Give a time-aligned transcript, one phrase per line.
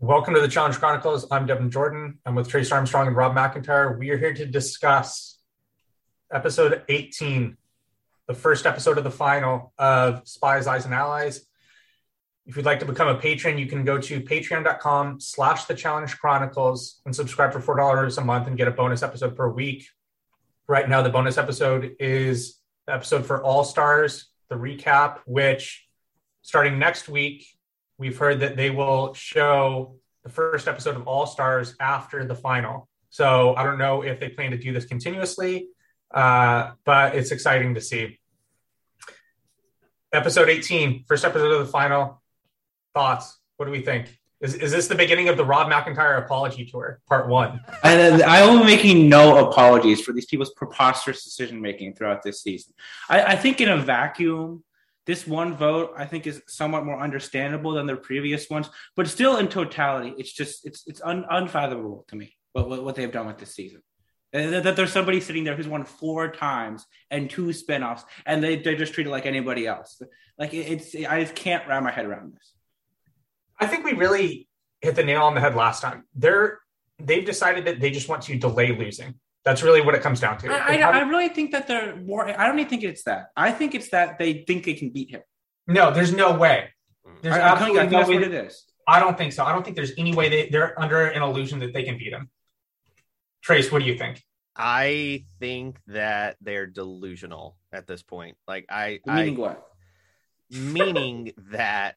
[0.00, 1.26] Welcome to the Challenge Chronicles.
[1.28, 2.20] I'm Devin Jordan.
[2.24, 3.98] I'm with Trace Armstrong and Rob McIntyre.
[3.98, 5.40] We are here to discuss
[6.32, 7.56] episode 18,
[8.28, 11.44] the first episode of the final of Spies, Lies, and Allies.
[12.46, 16.16] If you'd like to become a patron, you can go to patreon.com slash the challenge
[16.16, 19.88] chronicles and subscribe for $4 a month and get a bonus episode per week.
[20.68, 25.88] Right now, the bonus episode is the episode for All Stars, the recap, which
[26.42, 27.57] starting next week
[27.98, 32.88] we've heard that they will show the first episode of All Stars after the final.
[33.10, 35.68] So I don't know if they plan to do this continuously,
[36.14, 38.18] uh, but it's exciting to see.
[40.12, 42.22] Episode 18, first episode of the final.
[42.94, 43.38] Thoughts?
[43.56, 44.18] What do we think?
[44.40, 47.60] Is, is this the beginning of the Rob McIntyre apology tour, part one?
[47.82, 52.72] And I am making no apologies for these people's preposterous decision making throughout this season.
[53.08, 54.62] I, I think in a vacuum,
[55.08, 59.38] this one vote, I think, is somewhat more understandable than the previous ones, but still,
[59.38, 63.26] in totality, it's just it's it's un, unfathomable to me what, what, what they've done
[63.26, 63.82] with this season.
[64.34, 68.56] And that there's somebody sitting there who's won four times and two spinoffs, and they
[68.56, 69.98] they just treat it like anybody else.
[70.36, 72.52] Like it's I just can't wrap my head around this.
[73.58, 74.46] I think we really
[74.82, 76.04] hit the nail on the head last time.
[76.14, 76.60] They're
[76.98, 79.14] they've decided that they just want to delay losing.
[79.48, 80.52] That's really what it comes down to.
[80.52, 82.28] I, I, I, really think that they're more.
[82.28, 83.28] I don't even think it's that.
[83.34, 85.22] I think it's that they think they can beat him.
[85.66, 86.68] No, there's no way.
[87.22, 88.16] There's I, absolutely no way.
[88.16, 88.66] It is.
[88.86, 89.46] I don't think so.
[89.46, 92.12] I don't think there's any way they, they're under an illusion that they can beat
[92.12, 92.28] him.
[93.40, 94.22] Trace, what do you think?
[94.54, 98.36] I think that they're delusional at this point.
[98.46, 99.66] Like I, meaning I, what?
[100.50, 101.96] Meaning that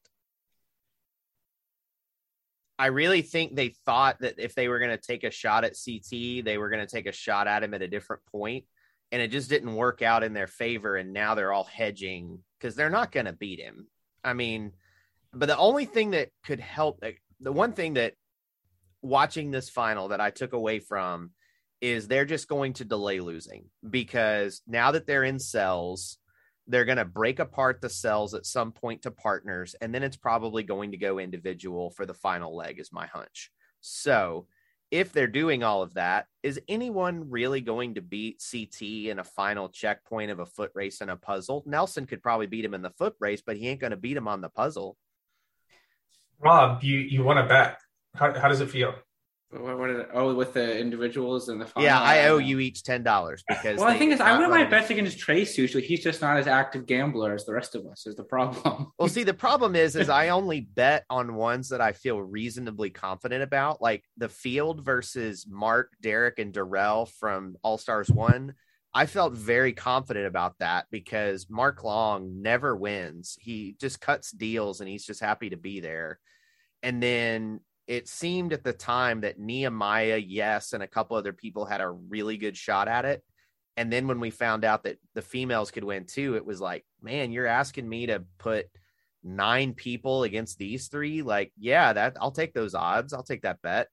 [2.81, 5.77] I really think they thought that if they were going to take a shot at
[5.85, 8.65] CT, they were going to take a shot at him at a different point,
[9.11, 10.95] and it just didn't work out in their favor.
[10.95, 13.85] And now they're all hedging because they're not going to beat him.
[14.23, 14.71] I mean,
[15.31, 17.03] but the only thing that could help,
[17.39, 18.15] the one thing that
[19.03, 21.33] watching this final that I took away from
[21.81, 26.17] is they're just going to delay losing because now that they're in cells,
[26.71, 30.17] they're going to break apart the cells at some point to partners, and then it's
[30.17, 33.51] probably going to go individual for the final leg, is my hunch.
[33.81, 34.47] So,
[34.89, 39.23] if they're doing all of that, is anyone really going to beat CT in a
[39.23, 41.63] final checkpoint of a foot race and a puzzle?
[41.65, 44.17] Nelson could probably beat him in the foot race, but he ain't going to beat
[44.17, 44.97] him on the puzzle.
[46.39, 47.77] Rob, you you want to bet?
[48.15, 48.95] How, how does it feel?
[49.51, 51.85] What, what it, oh, with the individuals and the final.
[51.85, 53.79] Yeah, I owe you each ten dollars because.
[53.79, 55.57] well, the thing is, I win my bets against Trace.
[55.57, 58.07] Usually, he's just not as active gambler as the rest of us.
[58.07, 58.91] Is the problem?
[58.99, 62.91] well, see, the problem is, is I only bet on ones that I feel reasonably
[62.91, 68.53] confident about, like the field versus Mark, Derek, and Darrell from All Stars One.
[68.93, 73.37] I felt very confident about that because Mark Long never wins.
[73.39, 76.19] He just cuts deals and he's just happy to be there.
[76.83, 81.65] And then it seemed at the time that Nehemiah, yes, and a couple other people
[81.65, 83.23] had a really good shot at it.
[83.77, 86.85] And then when we found out that the females could win too, it was like,
[87.01, 88.67] man, you're asking me to put
[89.23, 91.21] nine people against these three.
[91.21, 93.13] Like, yeah, that I'll take those odds.
[93.13, 93.87] I'll take that bet.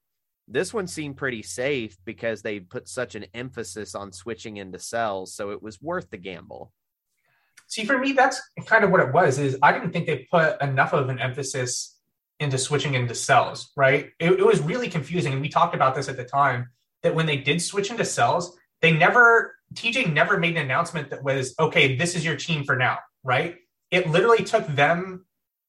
[0.47, 5.33] This one seemed pretty safe because they put such an emphasis on switching into cells,
[5.33, 6.73] so it was worth the gamble.
[7.67, 9.37] See, for me, that's kind of what it was.
[9.37, 11.98] Is I didn't think they put enough of an emphasis
[12.39, 14.11] into switching into cells, right?
[14.19, 15.33] It, it, was really confusing.
[15.33, 16.69] And we talked about this at the time
[17.03, 21.23] that when they did switch into cells, they never, TJ never made an announcement that
[21.23, 23.55] was, okay, this is your team for now, right?
[23.91, 25.25] It literally took them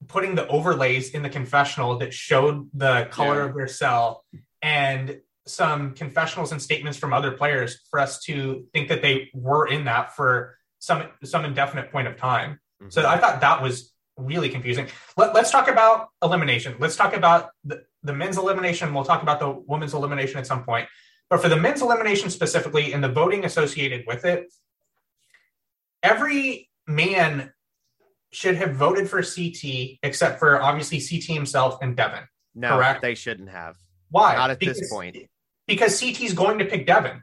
[0.07, 3.49] putting the overlays in the confessional that showed the color yeah.
[3.49, 4.25] of their cell
[4.63, 9.67] and some confessionals and statements from other players for us to think that they were
[9.67, 12.61] in that for some some indefinite point of time.
[12.81, 12.91] Mm-hmm.
[12.91, 13.93] So I thought that was
[14.25, 14.87] really confusing.
[15.17, 16.77] Let, us talk about elimination.
[16.79, 18.93] Let's talk about the, the men's elimination.
[18.95, 20.89] We'll talk about the women's elimination at some point.
[21.29, 24.53] But for the men's elimination specifically and the voting associated with it,
[26.03, 27.53] every man
[28.33, 32.25] should have voted for CT except for obviously CT himself and Devin.
[32.55, 33.03] No, correct?
[33.03, 33.77] they shouldn't have.
[34.11, 34.34] Why?
[34.34, 35.16] Not at because, this point.
[35.66, 37.23] Because CT is going to pick Devin.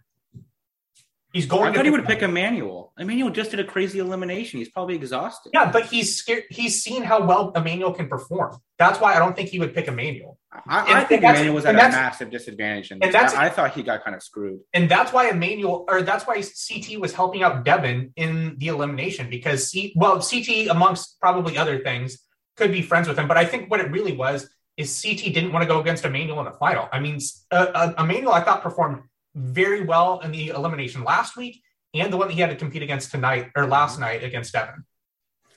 [1.33, 1.71] He's going.
[1.71, 2.93] I thought he would pick Emmanuel.
[2.97, 4.59] Emmanuel just did a crazy elimination.
[4.59, 5.51] He's probably exhausted.
[5.53, 6.45] Yeah, but he's scared.
[6.49, 8.57] He's seen how well Emmanuel can perform.
[8.79, 10.37] That's why I don't think he would pick Emmanuel.
[10.51, 13.73] I, I think Emmanuel was at a massive disadvantage, and, and that's I, I, thought
[13.73, 14.61] he got kind of screwed.
[14.73, 19.29] And that's why Emmanuel, or that's why CT was helping out Devin in the elimination
[19.29, 22.19] because C, well, CT amongst probably other things
[22.55, 25.51] could be friends with him, but I think what it really was is CT didn't
[25.51, 26.87] want to go against Emmanuel in the final.
[26.91, 27.19] I mean,
[27.51, 29.01] uh, uh, Emmanuel I thought performed
[29.37, 31.61] very well in the elimination last week
[31.93, 34.01] and the one that he had to compete against tonight or last mm-hmm.
[34.01, 34.83] night against Devin.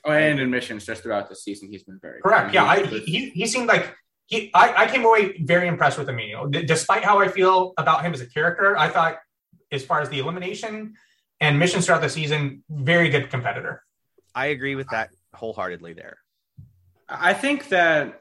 [0.05, 2.53] Oh, and in missions just throughout the season, he's been very correct.
[2.53, 3.95] Yeah, I, he he seemed like
[4.25, 6.47] he I, I came away very impressed with Emmanuel.
[6.47, 9.19] D- despite how I feel about him as a character, I thought
[9.71, 10.95] as far as the elimination
[11.39, 13.83] and missions throughout the season, very good competitor.
[14.33, 16.17] I agree with that wholeheartedly there.
[17.07, 18.20] I think that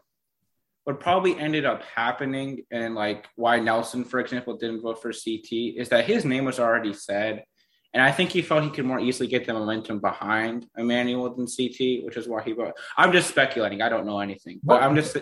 [0.85, 5.53] what probably ended up happening and like why Nelson, for example, didn't vote for CT
[5.77, 7.45] is that his name was already said.
[7.93, 11.47] And I think he felt he could more easily get the momentum behind Emmanuel than
[11.47, 12.75] CT, which is why he voted.
[12.97, 13.83] I'm just speculating.
[13.83, 15.17] I don't know anything, but What- I'm just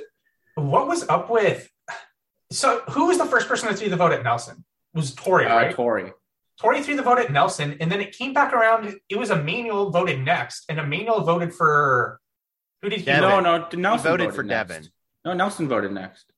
[0.54, 1.70] What was up with?
[2.50, 4.64] So, who was the first person to throw the vote at Nelson?
[4.94, 5.74] It was Tori, uh, right?
[5.74, 6.12] Tory.
[6.60, 8.98] Tori threw the vote at Nelson, and then it came back around.
[9.08, 12.20] It was Emmanuel voted next, and Emmanuel voted for
[12.82, 13.04] who did he?
[13.04, 13.28] Devin.
[13.28, 14.68] No, no, He Nelson voted for next.
[14.68, 14.88] Devin.
[15.28, 16.32] No, Nelson voted next.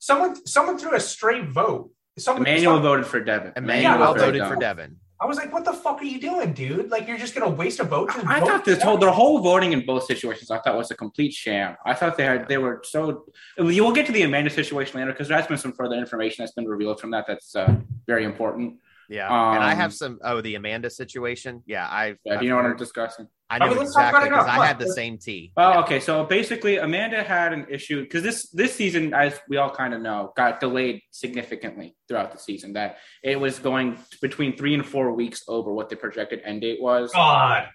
[0.00, 1.90] Someone, someone threw a stray vote.
[2.18, 3.52] Someone, Emmanuel some- voted for Devin.
[3.56, 4.52] Emmanuel Yeah, voted dumb.
[4.52, 4.96] for Devin.
[5.20, 6.90] I was like, "What the fuck are you doing, dude?
[6.90, 9.06] Like, you're just gonna waste a vote." Just I vote thought this whole Devin.
[9.06, 11.76] their whole voting in both situations I thought was a complete sham.
[11.86, 13.24] I thought they had they were so.
[13.56, 16.42] You will get to the Amanda situation later because there has been some further information
[16.42, 17.76] that's been revealed from that that's uh,
[18.08, 18.80] very important.
[19.14, 19.54] Yeah.
[19.54, 21.62] and I Um, have some oh the Amanda situation.
[21.66, 23.26] Yeah, I've Yeah, I've do you know what I'm discussing?
[23.50, 24.42] I I know mean, exactly about it now.
[24.44, 25.52] because I had the same tea.
[25.56, 25.80] Well, Yeah.
[25.82, 29.92] okay, so basically, Amanda had an issue because this this season, as we all kind
[29.94, 32.72] of know, got delayed significantly throughout the season.
[32.72, 36.80] That it was going between three and four weeks over what the projected end date
[36.82, 37.12] was.
[37.12, 37.68] God.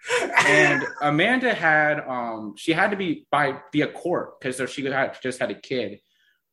[0.48, 5.40] and Amanda had um she had to be by via court because she had just
[5.40, 6.00] had a kid.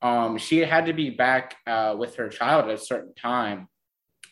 [0.03, 3.67] Um, she had to be back uh, with her child at a certain time,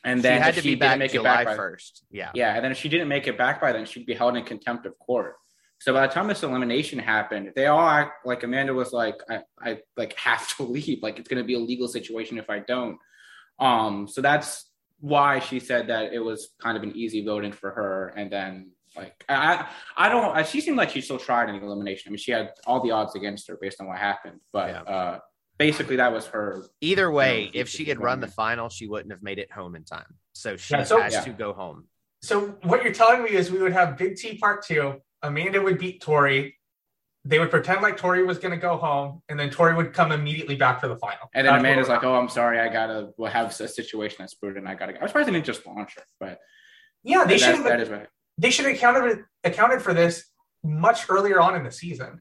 [0.04, 2.04] and then she had to she be back make it July by- first.
[2.10, 2.30] Yeah.
[2.34, 4.44] Yeah, and then if she didn't make it back by then, she'd be held in
[4.44, 5.36] contempt of court.
[5.80, 9.40] So by the time this elimination happened, they all act like Amanda was like, I,
[9.60, 11.02] I like have to leave.
[11.02, 12.98] Like it's gonna be a legal situation if I don't.
[13.58, 14.70] Um, so that's
[15.00, 18.08] why she said that it was kind of an easy voting for her.
[18.16, 19.66] And then like I
[19.96, 22.08] I don't I, she seemed like she still tried in the elimination.
[22.08, 24.40] I mean, she had all the odds against her based on what happened.
[24.52, 24.82] But Yeah.
[24.82, 25.18] uh
[25.58, 29.12] basically that was her Either way, Yeah, if she had run the final, she wouldn't
[29.12, 30.14] have made it home in time.
[30.32, 31.20] So she Yeah, so- has Yeah.
[31.22, 31.88] to go home.
[32.22, 35.00] So what you're telling me is we would have Big T Part Two.
[35.22, 36.58] Amanda would beat Tori.
[37.26, 40.12] They would pretend like Tori was going to go home, and then Tori would come
[40.12, 41.30] immediately back for the final.
[41.34, 44.34] And then That's Amanda's like, "Oh, I'm sorry, I gotta we'll have a situation that's
[44.34, 44.98] brewed, and I gotta." go.
[45.00, 46.38] I'm surprised they didn't just launch her, but
[47.02, 48.08] "Yeah, they should have is what.
[48.38, 50.30] they should have accounted accounted for this
[50.62, 52.20] much earlier on in the season."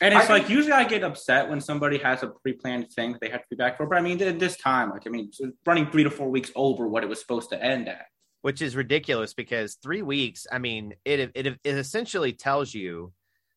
[0.00, 3.28] And it's I like usually I get upset when somebody has a pre-planned thing they
[3.28, 5.30] have to be back for, but I mean th- this time, like I mean,
[5.66, 8.06] running three to four weeks over what it was supposed to end at.
[8.40, 13.12] which is ridiculous because three weeks i mean it, it it essentially tells you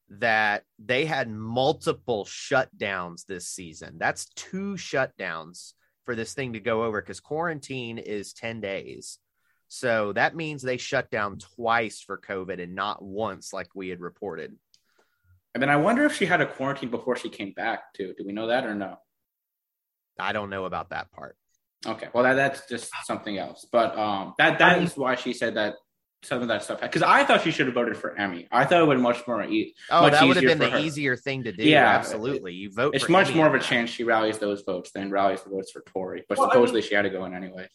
[0.10, 3.96] that they had multiple shutdowns this season.
[3.98, 5.74] That's two shutdowns
[6.06, 9.18] for this thing to go over because quarantine is 10 days.
[9.70, 14.02] So that means they shut down twice for covid and not once like we had
[14.02, 14.56] reported
[15.54, 18.14] And then I wonder if she had a quarantine before she came back too.
[18.18, 18.98] Do we know that or no?
[20.20, 21.36] i don't know about that part
[21.88, 23.66] Okay, well that, that's just something else.
[23.72, 25.74] But um, that that I mean- is why she said that
[26.24, 28.48] some of that stuff because I thought she should have voted for Emmy.
[28.50, 30.78] I thought it would much more e- oh Much that would have been the her.
[30.80, 33.58] easier thing to do Yeah, absolutely you vote it's for much Emmy more of a
[33.58, 33.66] that.
[33.68, 36.24] chance she rallies those votes than rallies the votes for Tori.
[36.30, 37.68] But Well, I supposedly mean- she had to go in anyways.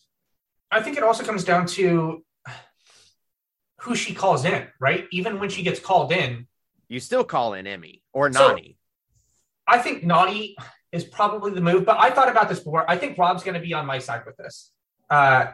[0.71, 2.25] I think it also comes down to
[3.83, 5.05] who she calls in, right?
[5.13, 6.48] Even when she gets called in,
[6.89, 8.77] you still call in emmy or So- nani
[9.71, 10.57] I think Nani
[10.93, 11.85] is probably the move.
[11.85, 12.91] But I thought about this before.
[12.91, 14.73] I think Rob's going to be on my side with this.
[15.11, 15.49] Uh,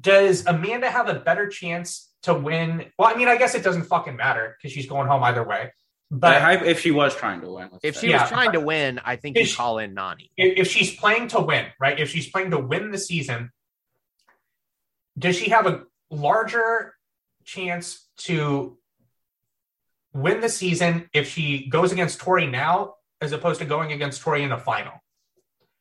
[0.00, 2.86] does Amanda have a better chance to win?
[2.98, 5.72] Well, I mean, I guess it doesn't fucking matter because she's going home either way.
[6.10, 8.06] But But I, if she was trying to win, let's If say.
[8.06, 8.22] she Yeah.
[8.22, 10.30] was trying to win, I think you Is- call in Nani.
[10.38, 12.00] if, if she's playing to win, right?
[12.00, 13.50] If she's playing to win the season,
[15.18, 16.96] does she have a larger
[17.44, 18.78] chance to
[20.12, 24.42] win the season if she goes against Tori now as opposed to going against Tori
[24.42, 24.92] in a final?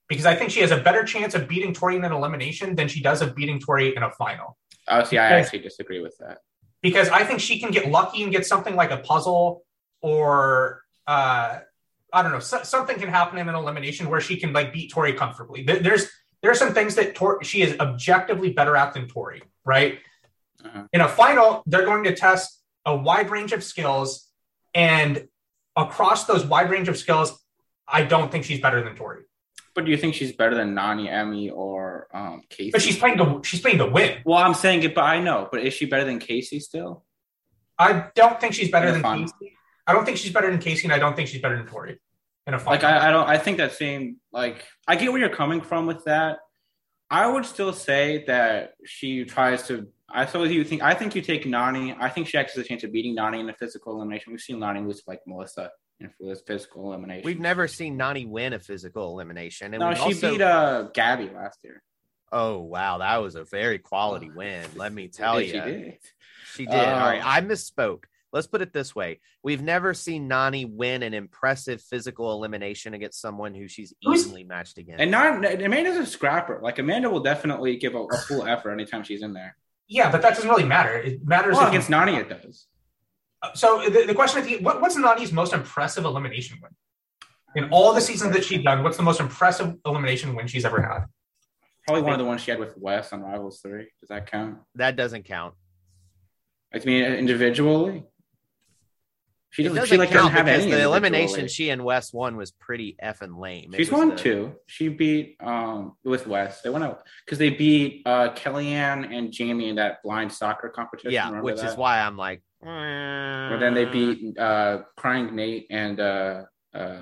[0.08, 2.88] Because I think she has a better chance of beating Tori in an elimination than
[2.88, 4.58] she does of beating Tori in a final.
[4.88, 6.40] Oh, see, I Because- actually disagree with that.
[6.82, 9.64] Because I think she can get lucky and get something like a puzzle
[10.02, 11.60] or uh,
[12.14, 14.92] I don't know, so, something can happen in an elimination where she can like beat
[14.92, 15.64] Tori comfortably.
[15.64, 16.10] There- There's
[16.42, 20.00] there are some things that Tor- she is objectively better at than Tori, right?
[20.64, 20.84] Uh-huh.
[20.94, 24.28] In a final, they're going to test a wide range of skills,
[24.74, 25.28] and
[25.76, 27.38] across those wide range of skills,
[27.88, 29.24] I don't think she's better than Tori.
[29.76, 32.72] But do you think she's better than Nani, Emmy, or um, Casey?
[32.72, 34.18] But she's playing the she's playing to win.
[34.26, 35.48] well, I'm saying it, but I know.
[35.52, 37.06] But is she better than Casey still?
[37.78, 39.22] I don't think she's better In than.
[39.22, 39.56] Casey.
[39.88, 42.00] I don't think she's better than Casey, and I don't think she's better than Tori
[42.46, 42.64] in a.
[42.64, 43.28] Like I, I don't.
[43.28, 44.18] I think that same.
[44.32, 46.40] Like I get where you're coming from with that.
[47.10, 49.88] I would still say that she tries to.
[50.14, 50.82] I still you think.
[50.82, 51.96] I think you take Nani.
[52.00, 54.32] I think she actually has a chance of beating Nani in a physical elimination.
[54.32, 57.26] We've seen Nani lose to, like Melissa in this physical elimination.
[57.26, 59.74] We've never seen Nani win a physical elimination.
[59.74, 61.84] And no, she also- beat uh Gabby last year.
[62.32, 64.66] Oh wow, that was a very quality win.
[64.76, 65.98] Let me tell you, She did.
[66.54, 66.76] she did.
[66.76, 67.28] All right, Oh.
[67.28, 68.04] I misspoke.
[68.32, 73.20] Let's put it this way: We've never seen Nani win an impressive physical elimination against
[73.20, 75.02] someone who she's easily matched against.
[75.02, 76.60] And not Amanda's a scrapper.
[76.62, 79.58] Like Amanda will definitely give a, a full effort anytime she's in there.
[79.90, 80.94] Yeah, but that doesn't really matter.
[80.98, 82.68] It matters Well, if- against Nani, it does.
[83.56, 86.72] So the, the question is, what, what's Nani's most impressive elimination win?
[87.56, 90.82] In all the seasons that she's done, what's the most impressive elimination win she's ever
[90.82, 91.06] had?
[91.88, 93.88] Probably one of the ones she had with Wes on Rivals Three.
[94.00, 94.60] Does that count?
[94.76, 95.56] that doesn't count.
[96.72, 98.04] I mean, individually,
[99.52, 99.76] she doesn't.
[99.76, 103.40] doesn't She like doesn't have any the elimination she and Wes won was pretty effing
[103.40, 103.74] lame.
[103.76, 104.56] She's won the- two.
[104.68, 106.62] She beat um with Wes.
[106.62, 111.12] They went out because they beat uh Kellyanne and Jamie in that blind soccer competition.
[111.12, 112.42] Yeah, Remember which is why I'm like.
[112.62, 117.02] Or then they beat uh crying Nate and uh uh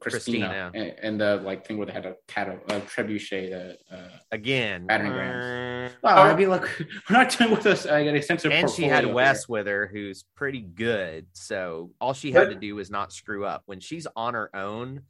[0.00, 0.70] Christina.
[0.74, 4.86] And, and the like thing where they had a cat a trebuchet the uh again.
[4.86, 5.92] Battering rams.
[5.92, 5.96] Mm.
[6.02, 6.68] well, I mean look
[7.10, 9.52] we're not doing with us uh, an extensive and she had Wes here.
[9.52, 11.26] with her, who's pretty good.
[11.32, 13.62] So all she had to do was not screw up.
[13.66, 15.02] When she's on her own,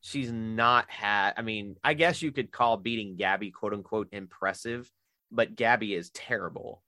[0.00, 1.32] she's not had.
[1.36, 4.90] I mean, I guess you could call beating Gabby "quote unquote" impressive,
[5.30, 6.82] but Gabby is terrible.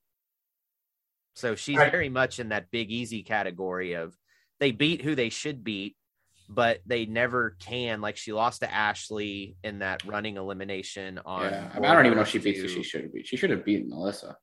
[1.36, 1.90] So she's Right.
[1.90, 4.16] very much in that big easy category of
[4.60, 5.96] they beat who they should beat,
[6.48, 8.00] but they never can.
[8.00, 11.44] Like she lost to Ashley in that running elimination on.
[11.44, 13.12] Yeah, I, mean, I don't even know if she World beats who she should have
[13.12, 13.26] beat.
[13.26, 14.36] She should have beaten Melissa.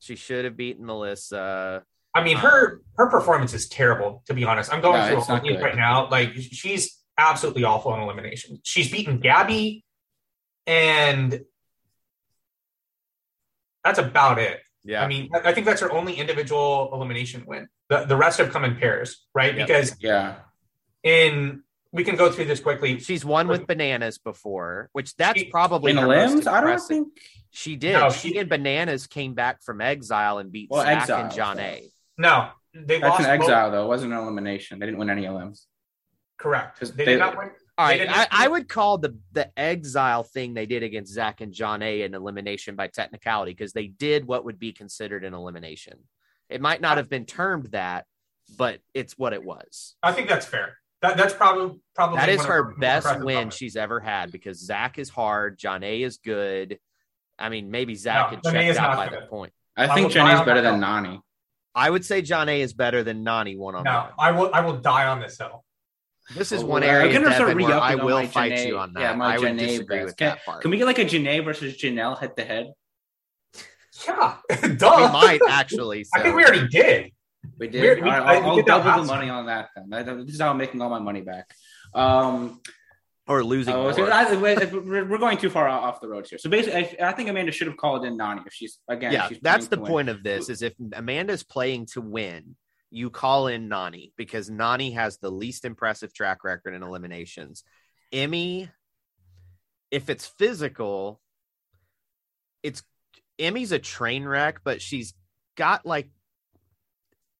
[0.00, 1.84] She should have beaten Melissa.
[2.14, 4.22] I mean, her um, her performance is terrible.
[4.26, 6.08] To be honest, I'm going No, through a whole right now.
[6.10, 8.58] Like she's absolutely awful in elimination.
[8.62, 9.84] She's beaten Gabby,
[10.66, 11.40] and
[13.84, 14.60] that's about it.
[14.84, 15.02] Yeah.
[15.02, 17.68] I mean, I I think that's her only individual elimination win.
[17.88, 19.56] The the rest have come in pairs, right?
[19.56, 19.66] Yep.
[19.66, 20.36] Because Yeah,
[21.02, 21.62] in
[21.94, 22.98] we can go through this quickly.
[23.00, 26.60] She's won with bananas before, which that's She- probably in the her most limbs, I
[26.62, 27.08] don't think.
[27.50, 27.92] she did.
[27.92, 31.34] No, she, she- and bananas came back from exile and beat Well, Zach exile, and
[31.34, 31.90] John so- A.
[32.16, 33.84] No, they That's lost an both- exile though.
[33.84, 34.78] It wasn't an elimination.
[34.78, 35.66] They didn't win any limbs.
[36.38, 36.80] Correct.
[36.80, 37.50] They, they- did not win.
[37.78, 41.12] All They right, didn't- I, I would call the the exile thing they did against
[41.12, 45.34] Zach and Jonna an elimination by technicality because they did what would be considered an
[45.34, 45.98] elimination.
[46.48, 48.06] It might not have been termed that,
[48.58, 49.94] but it's what it was.
[50.02, 50.78] I think that's fair.
[51.02, 53.56] That that's probably probably That is one her best win moments.
[53.56, 56.78] she's ever had because Zach is hard, Jonna is good.
[57.38, 59.22] I mean, maybe Zach No, had John checked out by good.
[59.22, 59.52] the point.
[59.76, 60.88] I I think will Jenny's die on better that than hill.
[61.02, 61.20] Nani.
[61.74, 64.10] I would say Jonna is better than Nani one on No, one.
[64.18, 65.64] I will I will die on this hill.
[66.36, 68.78] This is Oh, one area, gonna start Devin, where I will my fight Janae- you
[68.78, 69.00] on that.
[69.00, 70.06] yeah, my I would Janae disagree bets.
[70.06, 70.62] with Can- that part.
[70.62, 72.66] Can we get like a Janae versus Janelle head to head?
[74.06, 74.60] Yeah, Dog.
[74.60, 75.12] we duh.
[75.12, 76.06] might actually.
[76.14, 77.10] I think we already did.
[77.58, 77.82] We did.
[77.82, 79.70] We're- All right, I- I'll, we I'll double the money on that.
[79.74, 81.50] Then That- this is how I'm making all my money back.
[81.94, 82.60] Um,
[83.28, 83.74] or losing.
[83.74, 86.38] oh, so I- we're we're going too far off the road here.
[86.38, 89.12] So basically, I, I think Amanda should have called in Nani if she's again.
[89.12, 89.90] yeah, she's that's the to win.
[89.90, 90.48] point of this.
[90.48, 92.56] Is if Amanda's playing to win,
[92.90, 97.62] you call in Nani because Nani has the least impressive track record in eliminations.
[98.12, 98.68] Emmy,
[99.90, 101.20] if it's physical,
[102.62, 102.82] it's
[103.38, 105.14] Emmy's a train wreck, but she's
[105.56, 106.08] got like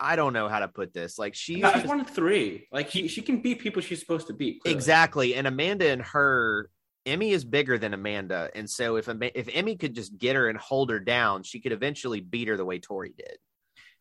[0.02, 1.18] I don't know how to put this.
[1.18, 2.66] Like she's No, She's won three.
[2.72, 4.60] Like she, she can beat people she's supposed to beat.
[4.60, 4.76] clearly.
[4.76, 5.34] Exactly.
[5.34, 6.68] And Amanda and her,
[7.06, 8.50] Emmy is bigger than Amanda.
[8.54, 11.60] And so if Ama- if Emmy could just get her and hold her down, she
[11.60, 13.38] could eventually beat her the way Tori did.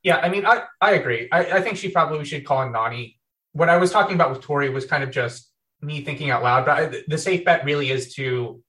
[0.04, 1.28] Yeah, I mean, I, I agree.
[1.32, 3.20] I, I think she probably should call in Nani.
[3.54, 6.66] What I was talking about with Tori was kind of just me thinking out loud,
[6.66, 8.62] but I, the safe bet really is to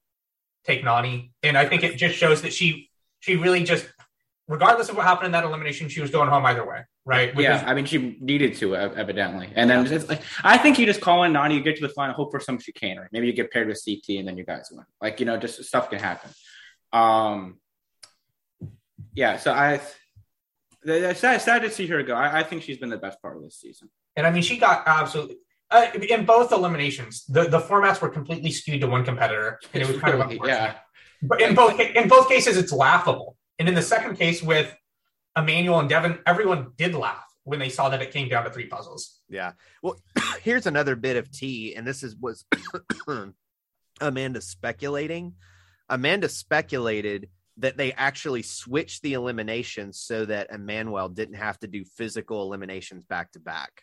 [0.65, 3.87] take Nani, and I think it just shows that she she really just,
[4.53, 7.35] regardless of what happened in that elimination, she was going home either way, right?
[7.35, 10.79] Which yeah, is- I mean, she needed to evidently, and then it's like I think
[10.79, 13.09] you just call in Nani, you get to the final, hope for some chicanery.
[13.13, 14.85] Maybe you get paired with CT, and then you guys win.
[15.01, 16.31] Like you know, just stuff can happen.
[16.93, 17.59] Um,
[19.15, 19.39] yeah.
[19.39, 19.81] So I,
[20.85, 22.15] it's sad, sad to see her go.
[22.15, 23.89] I, I think she's been the best part of this season.
[24.17, 25.37] and I mean, she got absolutely.
[25.71, 29.89] Uh, in both eliminations, the, the formats were completely skewed to one competitor, and it
[29.89, 30.75] was kind of yeah.
[31.23, 33.39] But in both in both cases, it's laughable.
[33.59, 34.75] And in the second case with
[35.37, 38.67] Emmanuel and Devin, everyone did laugh when they saw that it came down to three
[38.67, 39.21] puzzles.
[39.29, 39.53] Yeah.
[39.83, 39.97] Well,
[40.43, 42.45] here's another bit of tea, and this is was
[44.01, 45.35] Amanda speculating.
[45.89, 47.29] Amanda speculated
[47.59, 53.05] that they actually switched the eliminations so that Emmanuel didn't have to do physical eliminations
[53.05, 53.83] back to back.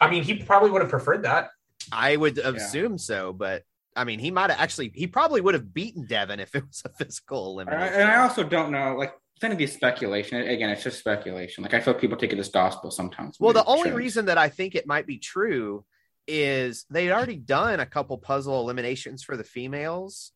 [0.00, 1.50] I mean, he probably would have preferred that.
[1.90, 3.64] I would assume so, but
[3.94, 6.82] I mean, he might have actually, he probably would have beaten Devin if it was
[6.84, 7.94] a physical elimination.
[8.00, 10.40] and I also don't know, like it's going to be speculation.
[10.40, 11.62] Again, it's just speculation.
[11.62, 13.36] Like I feel people take it as gospel sometimes.
[13.38, 13.96] Well, the only shows.
[13.98, 15.84] reason that I think it might be true
[16.28, 20.32] is they'd already done a couple puzzle eliminations for the females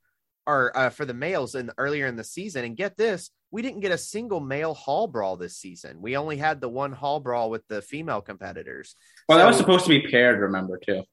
[0.46, 2.64] or uh, for the males in earlier in the season.
[2.64, 6.02] And get this, we didn't get a single male hall brawl this season.
[6.02, 8.96] We only had the one hall brawl with the female competitors.
[9.28, 10.40] Well, that was supposed to be paired.
[10.40, 11.04] Remember too.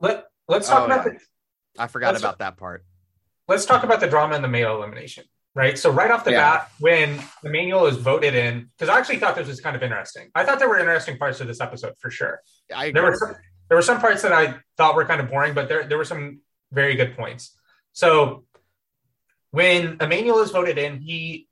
[0.00, 1.12] Let Let's talk Oh, about yeah.
[1.12, 1.18] the
[1.78, 2.84] I forgot That's- about that part.
[3.48, 5.78] let's talk about the drama in the male elimination, right?
[5.78, 6.58] So right off the Yeah.
[6.58, 10.30] bat, when Emmanuel is voted in, because I actually thought this was kind of interesting.
[10.34, 12.42] I thought there were interesting parts of this episode for sure.
[12.74, 13.34] I There were some,
[13.68, 16.04] there were some parts that I thought were kind of boring, but there there were
[16.04, 16.40] some
[16.72, 17.56] very good points.
[17.92, 18.44] So
[19.50, 21.48] when Emmanuel is voted in, he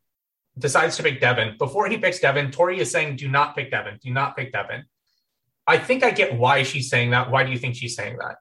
[0.58, 1.56] decides to pick Devin.
[1.58, 3.98] Before he picks Devin, Tori is saying, "Do not pick Devin.
[4.02, 4.84] Do not pick Devin."
[5.66, 7.30] I think I get why she's saying that.
[7.30, 8.36] Why do you think she's saying that?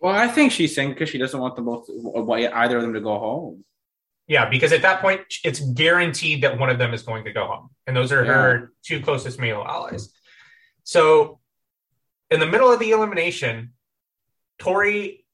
[0.00, 3.00] Well, I think she's saying because she doesn't want them both, either of them to
[3.00, 3.64] go home.
[4.28, 7.46] Yeah, because at that point, it's guaranteed that one of them is going to go
[7.46, 7.70] home.
[7.86, 10.12] And those are her two closest male allies.
[10.84, 11.40] So
[12.30, 13.72] in the middle of the elimination,
[14.58, 15.24] Tori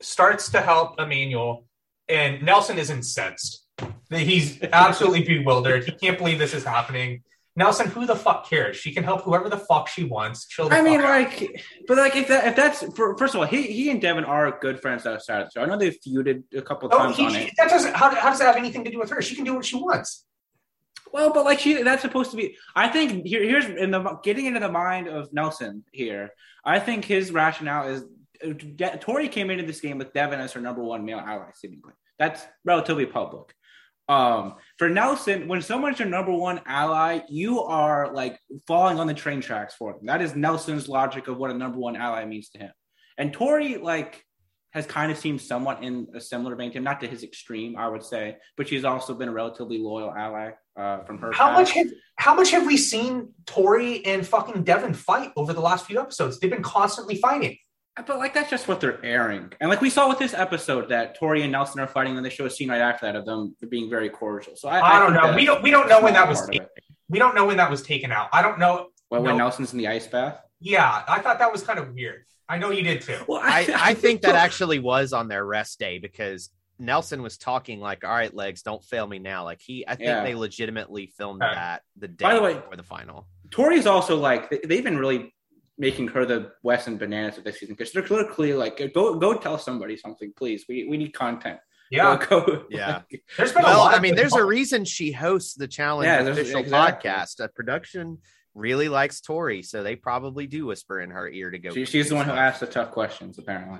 [0.00, 1.66] starts to help Emmanuel,
[2.08, 3.64] and Nelson is incensed.
[4.10, 5.84] He's absolutely bewildered.
[5.84, 7.22] He can't believe this is happening.
[7.56, 8.76] Nelson, who the fuck cares?
[8.76, 10.46] She can help whoever the fuck she wants.
[10.46, 11.40] Chill I mean, fuck out.
[11.40, 14.24] like, but like if that if that's for, first of all, he he and Devin
[14.24, 15.62] are good friends outside of the show.
[15.62, 17.54] I know they've feuded a couple Oh, times he, on she- it.
[17.56, 17.94] that doesn't.
[17.94, 19.22] How, how does that have anything to do with her?
[19.22, 20.24] She can do what she wants.
[21.12, 22.58] Well, but like she, that's supposed to be.
[22.74, 26.30] I think here, here's in the getting into the mind of Nelson here.
[26.64, 28.04] I think his rationale is
[28.44, 31.50] uh, De- Tori came into this game with Devin as her number one male ally,
[31.54, 31.92] seemingly.
[32.18, 33.54] That's relatively public.
[34.08, 39.14] Um, for Nelson, when someone's your number one ally, you are like falling on the
[39.14, 40.06] train tracks for them.
[40.06, 42.72] That is Nelson's logic of what a number one ally means to him.
[43.18, 44.22] And Tori, like,
[44.70, 47.76] has kind of seemed somewhat in a similar vein to him, not to his extreme,
[47.78, 51.32] I would say, but she's also been a relatively loyal ally uh, from her.
[51.32, 51.58] How past.
[51.58, 51.86] much have
[52.16, 56.38] how much have we seen Tori and fucking Devin fight over the last few episodes?
[56.38, 57.56] They've been constantly fighting.
[58.06, 61.18] But like that's just what they're airing, and like we saw with this episode that
[61.18, 63.56] Tori and Nelson are fighting, and they show a scene right after that of them
[63.70, 64.54] being very cordial.
[64.54, 65.34] So I, I, don't know.
[65.34, 66.66] We don't we don't know when that was taken.
[67.08, 68.28] We don't know when that was taken out.
[68.32, 68.88] I don't know.
[69.10, 69.44] Well, when No.
[69.44, 70.40] Nelson's in the ice bath.
[70.60, 72.24] Yeah, I thought that was kind of weird.
[72.48, 73.18] I know you did too.
[73.26, 77.80] Well, I, I think that actually was on their rest day because Nelson was talking
[77.80, 80.22] like, "All right, legs, don't fail me now." Like he, I think Yeah.
[80.22, 81.54] they legitimately filmed Okay.
[81.54, 83.26] that the day By the way- before the final.
[83.50, 85.32] Tori's also like they've been really
[85.78, 89.34] making her the Wes and Bananas of this season because they're clearly like go go
[89.34, 90.64] tell somebody something, please.
[90.68, 91.58] We we need content.
[91.90, 93.02] Yeah, Go, go- Yeah.
[93.12, 93.94] like, there's been a Well, lot.
[93.94, 97.08] I mean, good there's a reason she hosts the challenge Yeah, official exactly.
[97.10, 97.38] podcast.
[97.44, 98.18] A production
[98.54, 101.70] really likes Tori, so they probably do whisper in her ear to go.
[101.70, 103.78] she, she's the one who asks the tough questions, apparently.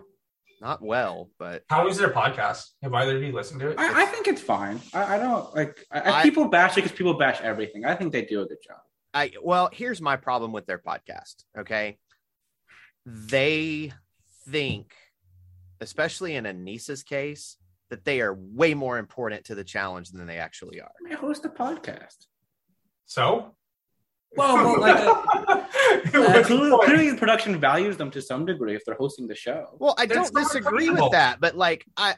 [0.60, 2.66] Not well, but How is their podcast?
[2.82, 3.78] Have either of you listened to it?
[3.78, 4.80] I, I think it's fine.
[4.94, 7.84] I, I don't like I, I- I- people bash it because people bash everything.
[7.84, 8.78] I think they do a good job.
[9.16, 11.44] I well, here's my problem with their podcast.
[11.58, 11.96] Okay.
[13.06, 13.92] They
[14.50, 14.92] think,
[15.80, 17.56] especially in Aneesa's case,
[17.88, 20.92] that they are way more important to the challenge than they actually are.
[21.10, 22.26] I host a podcast.
[23.06, 23.54] so.
[24.36, 25.64] Well, well, like, uh,
[26.12, 29.34] What's Uh, clearly, clearly the production values them to some degree if they're hosting the
[29.34, 29.76] show.
[29.78, 32.16] Well, I That's don't disagree with that, but like I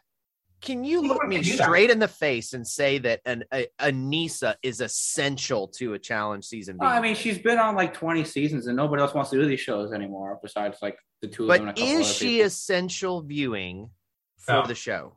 [0.60, 1.64] can you look me can that.
[1.64, 6.44] straight in the face and say that an a, Aneesa is essential to a challenge
[6.46, 6.76] season?
[6.78, 9.46] Well, I mean, she's been on like 20 seasons and nobody else wants to do
[9.46, 11.68] these shows anymore besides like the two of them.
[11.68, 12.46] and a but is other she people.
[12.46, 13.90] essential viewing
[14.38, 14.66] for No.
[14.66, 15.16] the show?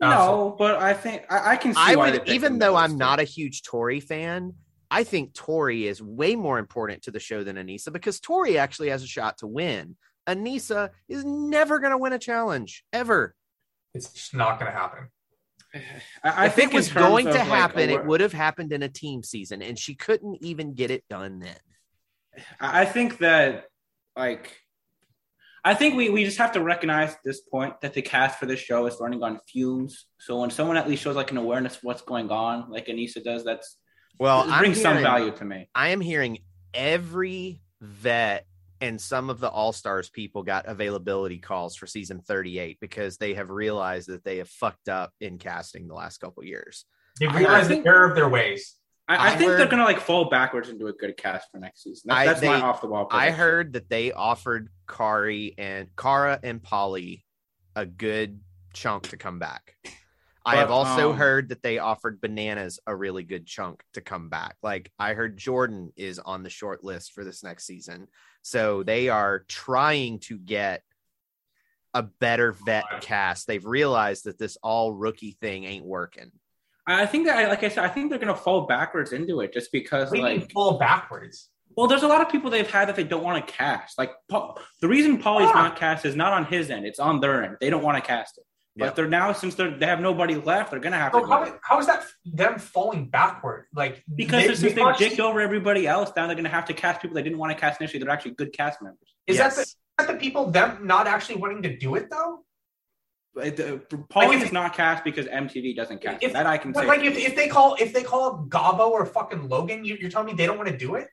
[0.00, 3.20] No, but I think I, I can see I why would, even though I'm not
[3.20, 4.54] a huge Tori fan,
[4.90, 8.88] I think Tori is way more important to the show than Aneesa because Tori actually
[8.90, 9.96] has a shot to win.
[10.28, 13.34] Aneesa is never going to win a challenge ever.
[13.94, 15.08] It's just not going to happen.
[15.74, 15.80] I,
[16.24, 18.88] I if think it was going to happen, a- it would have happened in a
[18.88, 21.56] team season, and she couldn't even get it done then.
[22.60, 23.64] I I think that
[24.16, 24.54] like
[25.64, 28.46] I think we, we just have to recognize at this point that the cast for
[28.46, 30.06] this show is running on fumes.
[30.18, 33.22] So when someone at least shows like an awareness of what's going on, like Aneesa
[33.22, 33.76] does, that's
[34.18, 35.68] Well, it I'm brings some value to me.
[35.74, 36.38] I am hearing
[36.74, 38.46] every vet
[38.82, 43.34] and some of the All Stars people got availability calls for season 38 because they
[43.34, 46.84] have realized that they have fucked up in casting the last couple years.
[47.18, 48.76] They I- I realize the error of their ways.
[49.08, 51.82] I, I I think they're gonna like fall backwards into a good cast for next
[51.84, 52.08] season.
[52.08, 53.08] That's, I- that's my off the wall.
[53.10, 57.22] I heard that they offered Kari and Kara and Paulie
[57.76, 58.40] a good
[58.74, 59.76] chunk to come back.
[60.44, 64.28] I have also um, heard that they offered bananas a really good chunk to come
[64.28, 64.56] back.
[64.62, 68.08] Like I heard Jordan is on the short list for this next season.
[68.42, 70.82] So they are trying to get
[71.94, 73.46] a better vet cast.
[73.46, 76.32] They've realized that this all rookie thing ain't working.
[76.86, 79.52] I think that, like I said, I think they're going to fall backwards into it
[79.52, 81.48] just because, We like, mean fall backwards.
[81.76, 83.98] well, there's a lot of people they've had that they don't want to cast.
[83.98, 85.62] Like, Paul, the reason Paulie's Ah.
[85.68, 87.56] not cast is not on his end; it's on their end.
[87.60, 88.44] They don't want to cast it.
[88.74, 88.90] But Yeah.
[88.92, 91.26] they're now since they're, they have nobody left, they're going to have So to.
[91.26, 91.54] do how, it.
[91.62, 93.66] how is that them falling backward?
[93.74, 96.64] Like Because they- since they watched- dicked over everybody else, now they're going to have
[96.66, 98.02] to cast people they didn't want to cast initially.
[98.02, 99.14] They're actually good cast members.
[99.26, 99.56] is Yes.
[99.56, 102.44] that the, is that the people them not actually wanting to do it though?
[103.34, 103.76] But, uh,
[104.12, 106.22] Paulie if- is not cast because MTV doesn't cast.
[106.22, 106.86] If- that I can But say.
[106.88, 110.10] like if, if they call if they call up Gabo or fucking Logan, you, you're
[110.10, 111.08] telling me they don't want to do it?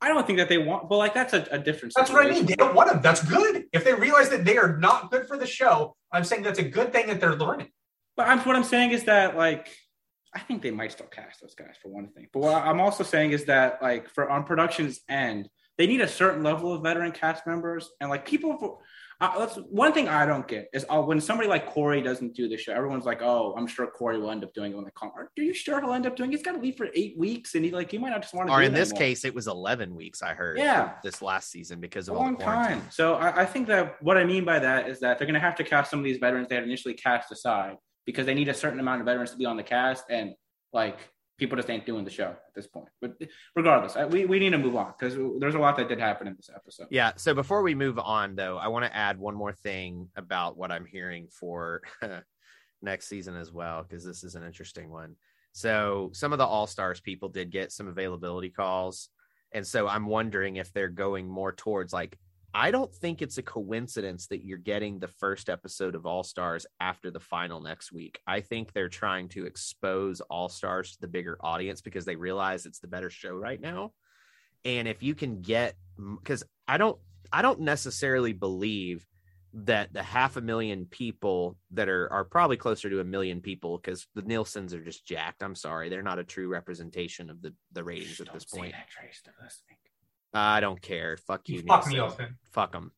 [0.00, 0.88] I don't think that they want.
[0.88, 1.94] But like that's a, a different.
[1.94, 2.46] That's what I mean.
[2.46, 3.02] They don't want them.
[3.02, 3.64] That's good.
[3.72, 6.64] If they realize that they are not good for the show, I'm saying that's a
[6.64, 7.68] good thing that they're learning.
[8.16, 9.68] But I'm, what I'm saying is that like
[10.34, 12.28] I think they might still cast those guys for one thing.
[12.32, 16.08] But what I'm also saying is that like for on production's end, they need a
[16.08, 18.82] certain level of veteran cast members and like people.
[19.20, 22.48] Uh, that's one thing I don't get is uh, when somebody like Corey doesn't do
[22.48, 24.90] the show, everyone's like, "Oh, I'm sure Corey will end up doing it when they
[24.92, 26.32] call." Are you sure he'll end up doing?
[26.32, 26.36] it?
[26.36, 28.48] He's got to leave for eight weeks, and he like he might not just want
[28.48, 28.54] to.
[28.54, 29.08] Or in this anymore.
[29.08, 30.22] case, it was 11 weeks.
[30.22, 30.56] I heard.
[30.56, 30.92] Yeah.
[31.02, 32.82] This last season because a of all long the time.
[32.90, 35.40] So I, I think that what I mean by that is that they're going to
[35.40, 38.48] have to cast some of these veterans they had initially cast aside because they need
[38.48, 40.32] a certain amount of veterans to be on the cast, and
[40.72, 40.98] like
[41.40, 42.88] people just ain't doing the show at this point.
[43.00, 43.16] But
[43.56, 46.28] regardless, I, we we need to move on because there's a lot that did happen
[46.28, 46.86] in this episode.
[46.90, 47.12] Yeah.
[47.16, 50.70] So before we move on, though, I want to add one more thing about what
[50.70, 51.80] I'm hearing for
[52.82, 55.16] next season as well, because this is an interesting one.
[55.52, 59.08] So some of the All Stars people did get some availability calls.
[59.52, 62.16] And so I'm wondering if they're going more towards like,
[62.52, 66.66] I don't think it's a coincidence that you're getting the first episode of All Stars
[66.80, 68.20] after the final next week.
[68.26, 72.66] I think they're trying to expose All Stars to the bigger audience because they realize
[72.66, 73.92] it's the better show right now.
[74.64, 76.98] And if you can get, because I don't,
[77.32, 79.06] I don't necessarily believe
[79.52, 83.78] that the half a million people that are are probably closer to a million people
[83.78, 85.42] because the Nielsen's are just jacked.
[85.42, 88.72] I'm sorry, they're not a true representation of the the ratings at this point.
[88.72, 89.22] that, Trace.
[90.32, 91.16] I don't care.
[91.16, 91.92] Fuck you, Fuck Nielsen.
[91.92, 92.38] Nielsen.
[92.52, 92.92] Fuck them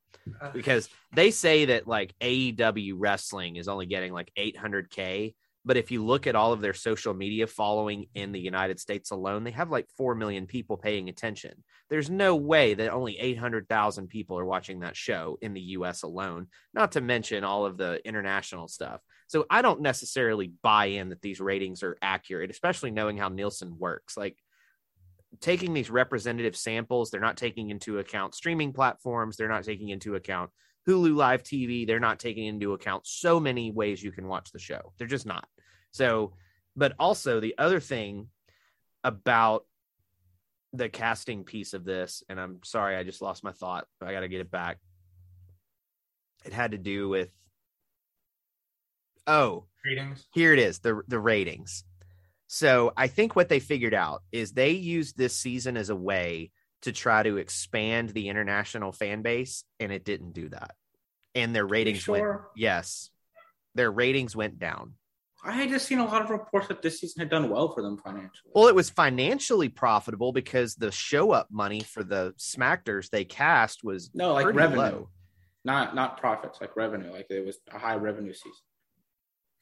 [0.53, 6.05] because they say that like AEW wrestling is only getting like 800k, but if you
[6.05, 9.71] look at all of their social media following in the United States alone, they have
[9.71, 11.65] like 4 million people paying attention.
[11.89, 16.49] There's no way that only 800,000 people are watching that show in the US alone,
[16.75, 19.01] not to mention all of the international stuff.
[19.29, 23.79] So I don't necessarily buy in that these ratings are accurate, especially knowing how Nielsen
[23.79, 24.17] works.
[24.17, 24.37] Like
[25.41, 30.15] taking these representative samples, they're not taking into account streaming platforms, they're not taking into
[30.15, 30.51] account
[30.89, 34.59] Hulu Live TV, they're not taking into account so many ways you can watch the
[34.59, 34.93] show.
[34.99, 35.47] They're just not.
[35.93, 36.35] So,
[36.77, 38.29] but also the other thing
[39.05, 39.65] about
[40.73, 44.13] the casting piece of this, and I'm sorry, I just lost my thought, but I
[44.13, 44.79] got to get it back.
[46.45, 47.29] It had to do with,
[49.27, 50.27] oh, Greetings.
[50.33, 51.85] here it is the the ratings
[52.53, 56.51] so i think what they figured out is they used this season as a way
[56.83, 60.75] to try to expand the international fan base and it didn't do that
[61.35, 62.51] and their ratings went sure?
[62.55, 63.09] yes
[63.75, 64.93] their ratings went down
[65.45, 67.83] I had just seen a lot of reports that this season had done well for
[67.83, 68.53] them financially.
[68.55, 73.83] well it was financially profitable because the show up money for the smackers they cast
[73.83, 75.09] was no, like revenue, low.
[75.65, 77.11] not not profits, like revenue.
[77.11, 78.53] Like it was a high revenue season.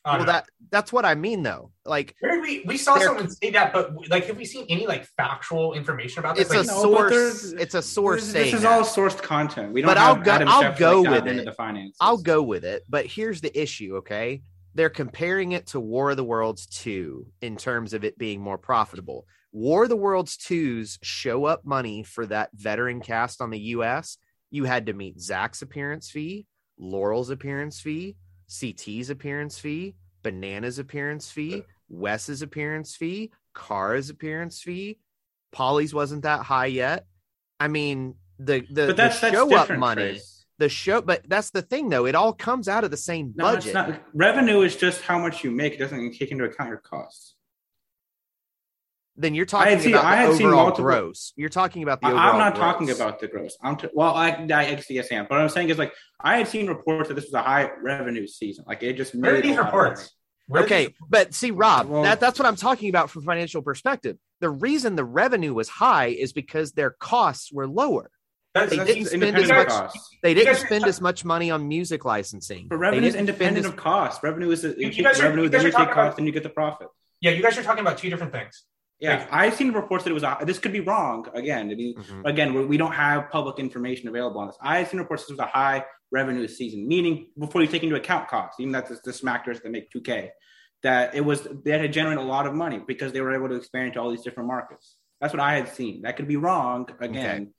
[0.04, 0.32] I don't well know.
[0.32, 3.72] that that's what i mean though like Where did we we saw someone say that,
[3.72, 6.50] but like, have we seen any like factual information about this?
[6.50, 8.72] it's a Like, no, source it's a source This, saying this is that.
[8.72, 9.72] all sourced content.
[9.72, 11.30] We don't But have I'll go- Adam I'll Schefter, go like, with it.
[11.32, 11.96] into the finances.
[12.00, 14.42] I'll go with it, but here's the issue, okay?
[14.74, 18.58] They're comparing it to War of the Worlds 2 in terms of it being more
[18.58, 19.26] profitable.
[19.52, 24.16] War of the Worlds 2's show up money for that veteran cast on the US,
[24.50, 26.46] you had to meet Zach's appearance fee,
[26.78, 28.16] Laurel's appearance fee,
[28.50, 34.98] CT's appearance fee, Banana's appearance fee, Wes's appearance fee, Kara's appearance fee.
[35.52, 37.06] Paulie's wasn't that high yet.
[37.58, 40.46] I mean, the the, But that's, the that's show up money Trace.
[40.58, 43.44] the show but that's the thing though it all comes out of the same No,
[43.54, 44.00] budget.
[44.14, 45.74] Revenue is just how much you make.
[45.74, 47.34] It doesn't take into account your costs.
[49.16, 51.82] Then you're I talking had seen- about I had the seen multiple- gross you're talking
[51.82, 52.64] about the I- overall I'm not gross.
[52.64, 53.56] talking about the gross.
[53.62, 55.24] I'm t- well, I, I actually yes, I am.
[55.28, 57.70] But what I'm saying is like I had seen reports that this was a high
[57.82, 58.64] revenue season.
[58.66, 60.10] Like it just where are made these a lot of reports?
[60.56, 64.16] Okay these- but see rob Well- that, that's what i'm talking about from financial perspective
[64.40, 68.10] the reason the revenue was high is because their costs were lower
[68.52, 70.08] That's, They That's didn't spend as much- costs.
[70.24, 73.70] they didn't guys spend as much money on music licensing But revenue is independent as-
[73.72, 74.24] of cost.
[74.24, 76.18] Revenue is a, you You take guys are- revenue, you then you take cost, about-
[76.18, 76.88] and you get the profit.
[77.20, 78.64] yeah, you guys are talking about two different things.
[79.00, 80.24] Yeah, I've seen reports that it was.
[80.44, 81.26] This could be wrong.
[81.34, 82.26] Again, I mean, Mhm.
[82.26, 84.56] again, we, don't have public information available on this.
[84.60, 88.28] I've seen reports this was a high revenue season, meaning before you take into account
[88.28, 90.32] costs, even that the, smackers that make two K,
[90.82, 93.48] that it was they had to generate a lot of money because they were able
[93.48, 94.96] to expand into all these different markets.
[95.20, 96.02] That's what I had seen.
[96.02, 97.50] That could be wrong again, Okay.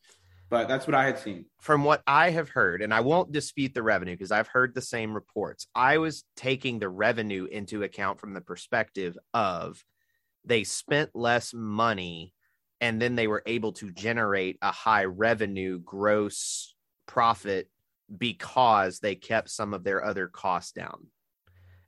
[0.50, 1.46] but that's what I had seen.
[1.60, 4.82] from what I have heard, and I won't dispute the revenue because I've heard the
[4.82, 5.68] same reports.
[5.76, 9.84] I was taking the revenue into account from the perspective of
[10.46, 12.34] they spent less money
[12.80, 16.76] and then they were able to generate a high revenue gross
[17.06, 17.70] profit
[18.18, 21.08] because they kept some of their other costs down.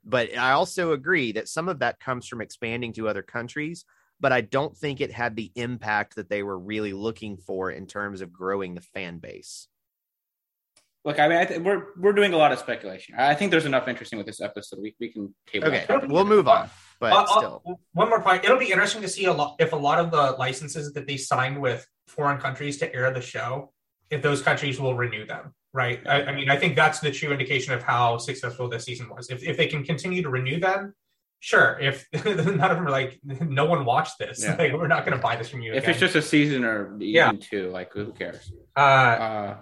[0.06, 3.86] But I also agree that some of that comes from expanding to other countries,
[4.20, 7.88] but I don't think it had the impact that they were really looking for in
[7.88, 9.68] terms of growing the fan base.
[11.06, 13.16] Look, I mean, I th- we're we're doing a lot of speculation.
[13.18, 14.80] I think there's enough interesting with this episode.
[14.82, 16.70] We we can table Okay, we'll move on.
[17.00, 18.46] But Uh, uh, still, one more point.
[18.46, 21.18] It'll be interesting to see a lot if a lot of the licenses that they
[21.18, 23.74] signed with foreign countries to air the show,
[24.10, 25.54] if those countries will renew them.
[25.74, 26.00] Right.
[26.08, 29.30] I, I mean, I think that's the true indication of how successful this season was.
[29.30, 30.94] If if they can continue to renew them,
[31.42, 31.78] sure.
[31.82, 34.56] If none of them are like, no one watched this, Yeah.
[34.58, 35.74] like, we're not going to buy this from you.
[35.74, 35.90] If again.
[35.92, 37.32] it's just a season or even Yeah.
[37.42, 38.54] two, like who cares?
[38.78, 39.58] uh, Uh,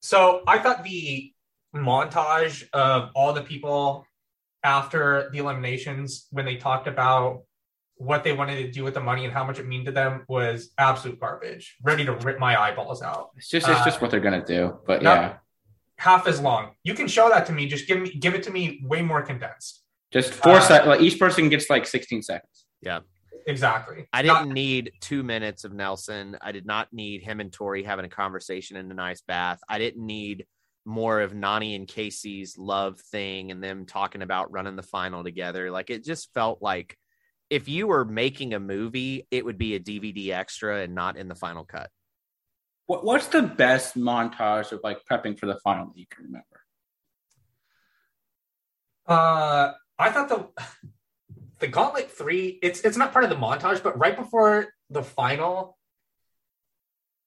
[0.00, 1.32] So I thought the
[1.74, 4.06] montage of all the people
[4.64, 7.42] after the eliminations when they talked about
[7.96, 10.24] what they wanted to do with the money and how much it mean to them
[10.28, 11.76] was absolute garbage.
[11.82, 13.30] Ready to rip my eyeballs out.
[13.36, 14.78] it's just it's Uh, just what they're gonna do.
[14.86, 15.34] But yeah,
[15.96, 16.74] Half as long.
[16.84, 17.66] You can show that to me.
[17.66, 19.82] Just give me give it to me way more condensed.
[20.12, 20.86] just four Uh, sec.
[20.86, 22.66] Like each person gets like 16 seconds.
[23.48, 24.06] Exactly.
[24.12, 26.36] I Not- didn't need two minutes of Nelson.
[26.42, 29.58] I did not need him and Tori having a conversation in a nice bath.
[29.66, 30.46] I didn't need
[30.84, 35.70] more of Nani and Casey's love thing and them talking about running the final together.
[35.70, 36.96] Like it just felt like
[37.48, 41.28] if you were making a movie, it would be a DVD extra and not in
[41.28, 41.88] the final cut.
[42.84, 46.44] What, what's the best montage of like prepping for the final that you can remember?
[49.06, 50.48] Uh, I thought the
[51.58, 52.58] the Gauntlet Three.
[52.62, 55.76] It's it's not part of the montage, but right before the final.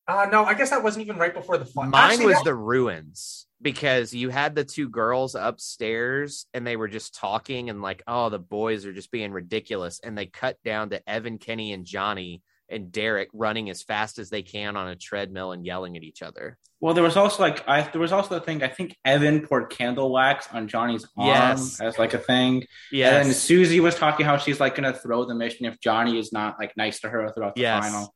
[0.08, 1.91] Uh, no, I guess that wasn't even right before the final.
[1.91, 7.15] Mine was the ruins because you had the two girls upstairs and they were just
[7.15, 10.00] talking and like, oh, the boys are just being ridiculous.
[10.04, 14.29] And they cut down to Evan, Kenny, and Johnny and Derek running as fast as
[14.29, 16.57] they can on a treadmill and yelling at each other.
[16.79, 19.69] Well, there was also like I there was also the thing I think Evan poured
[19.69, 21.79] candle wax on Johnny's arm Yes.
[21.79, 22.63] as like a thing.
[22.91, 23.17] Yeah.
[23.21, 26.57] And Susie was talking how she's like gonna throw the mission if Johnny is not
[26.60, 27.84] like nice to her throughout the Yes.
[27.86, 28.15] final.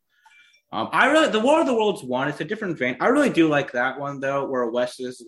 [0.72, 2.28] Um, I really the War of the Worlds one.
[2.28, 2.98] It's a different vein.
[3.00, 5.26] I really do like that one though, where Wes is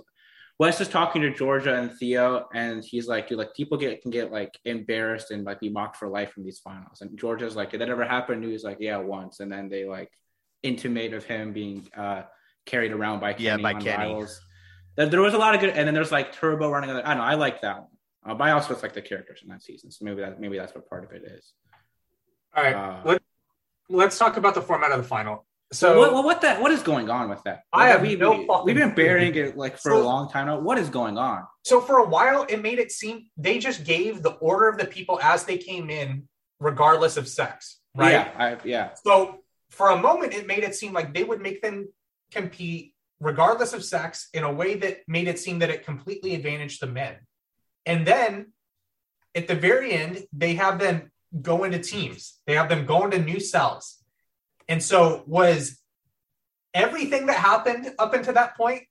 [0.59, 4.09] Wes is talking to Georgia and Theo, and he's like, "Dude, like people get can
[4.11, 7.71] get like embarrassed and like be mocked for life from these finals." And Georgia's like,
[7.71, 10.11] "Did that ever happen?" And he was like, "Yeah, once." And then they like
[10.63, 12.23] intimate of him being uh
[12.65, 14.13] carried around by Kenny Yeah, by on Kenny.
[14.13, 14.41] Rivals.
[14.95, 16.89] There, there was a lot of good, and then there's like Turbo running.
[16.89, 17.23] I don't know.
[17.23, 17.87] I like that one.
[18.25, 20.75] Uh, but I also like the characters in that season, so maybe that maybe that's
[20.75, 21.53] what part of it is.
[22.55, 23.21] All right, Uh, let,
[23.89, 25.46] let's talk about the format of the final.
[25.73, 27.63] So what, what what that what is going on with that?
[27.73, 30.47] I have we, no we, We've been burying it like for So- a long time
[30.47, 30.59] now.
[30.59, 31.45] What is going on?
[31.63, 34.85] so for a while, it made it seem they just gave the order of the
[34.85, 36.29] people as they came in,
[36.61, 38.11] regardless of sex, right?
[38.11, 38.89] Yeah, I, yeah.
[39.03, 39.39] So
[39.71, 41.89] for a moment, it made it seem like they would make them
[42.31, 46.81] compete regardless of sex in a way that made it seem that it completely advantaged
[46.81, 47.15] the men.
[47.85, 48.53] And then
[49.35, 52.39] at the very end, they have them go into teams.
[52.45, 53.96] They have them go into new cells.
[54.67, 55.79] And so was
[56.73, 58.83] everything that happened up until that point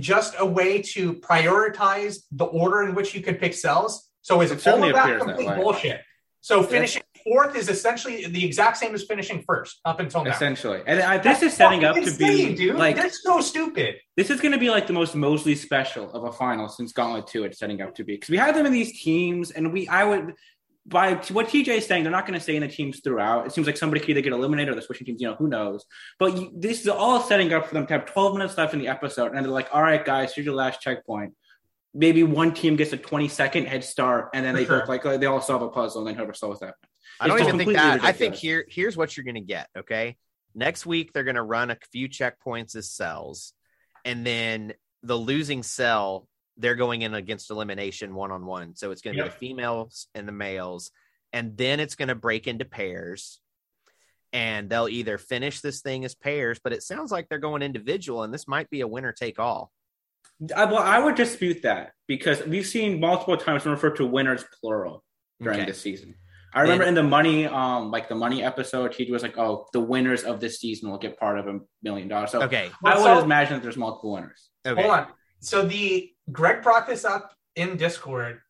[0.00, 4.10] just a way to prioritize the order in which you could pick cells?
[4.22, 6.00] So is It all of that appears that complete bullshit?
[6.40, 10.30] So finishing fourth is essentially the exact same as finishing first up until now.
[10.30, 12.76] Essentially, and I, this That's is setting up fucking to be dude.
[12.76, 13.96] like They're so stupid.
[14.16, 17.26] this is going to be like the most Mosley special of a final since Gauntlet
[17.28, 17.44] Two.
[17.44, 20.04] It's setting up to be because we had them in these teams, and we I
[20.04, 20.34] would
[20.86, 23.46] by what TJ is saying, they're not going to stay in the teams throughout.
[23.46, 25.20] It seems like somebody could either get eliminated or they're switching teams.
[25.20, 25.84] You know, who knows?
[26.18, 28.80] But you, this is all setting up for them to have 12 minutes left in
[28.80, 31.34] the episode, and they're like, "All right, guys, here's your last checkpoint."
[31.94, 34.80] Maybe one team gets a 20 second head start, and then they sure.
[34.80, 36.74] both like they all solve a puzzle, and then whoever solves that.
[37.18, 38.04] I don't even think that.
[38.04, 39.68] I think here here's what you're going to get.
[39.78, 40.16] Okay,
[40.54, 43.54] next week they're going to run a few checkpoints as cells,
[44.04, 48.76] and then the losing cell they're going in against elimination one on one.
[48.76, 50.90] So it's going to be the females and the males,
[51.32, 53.40] and then it's going to break into pairs.
[54.32, 58.24] And they'll either finish this thing as pairs, but it sounds like they're going individual,
[58.24, 59.70] and this might be a winner take all.
[60.56, 65.04] I, well, I would dispute that because we've seen multiple times referred to winners plural
[65.40, 65.66] during Okay.
[65.70, 66.16] this season.
[66.52, 69.80] I remember in the money, um, like the money episode, he was like, "Oh, the
[69.80, 72.70] winners of this season will get part of a million dollars." So Okay.
[72.84, 74.50] I would So- imagine that there's multiple winners.
[74.66, 74.80] Okay.
[74.82, 75.06] Hold on.
[75.44, 78.40] So the Greg brought this up in Discord.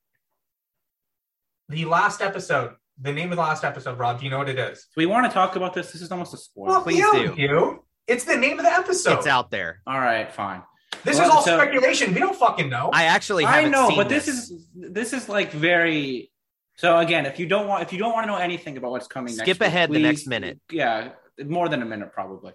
[1.68, 4.58] The last episode, the name of the last episode, Rob, do you know what it
[4.58, 4.80] is?
[4.94, 5.90] Do we want to talk about this?
[5.90, 6.68] This is almost a spoiler.
[6.68, 7.34] Well, please do.
[7.36, 7.84] You.
[8.06, 9.18] It's the name of the episode.
[9.18, 9.80] It's out there.
[9.86, 10.62] All right, fine.
[11.02, 12.14] This Well, is all so- speculation.
[12.14, 12.90] We don't fucking know.
[12.92, 16.30] I actually I haven't know, seen but this, is this is like very.
[16.76, 19.08] So again, if you don't want if you don't want to know anything about what's
[19.08, 20.60] coming, Skip next week, ahead the next minute.
[20.70, 21.10] Yeah,
[21.44, 22.52] more than a minute probably.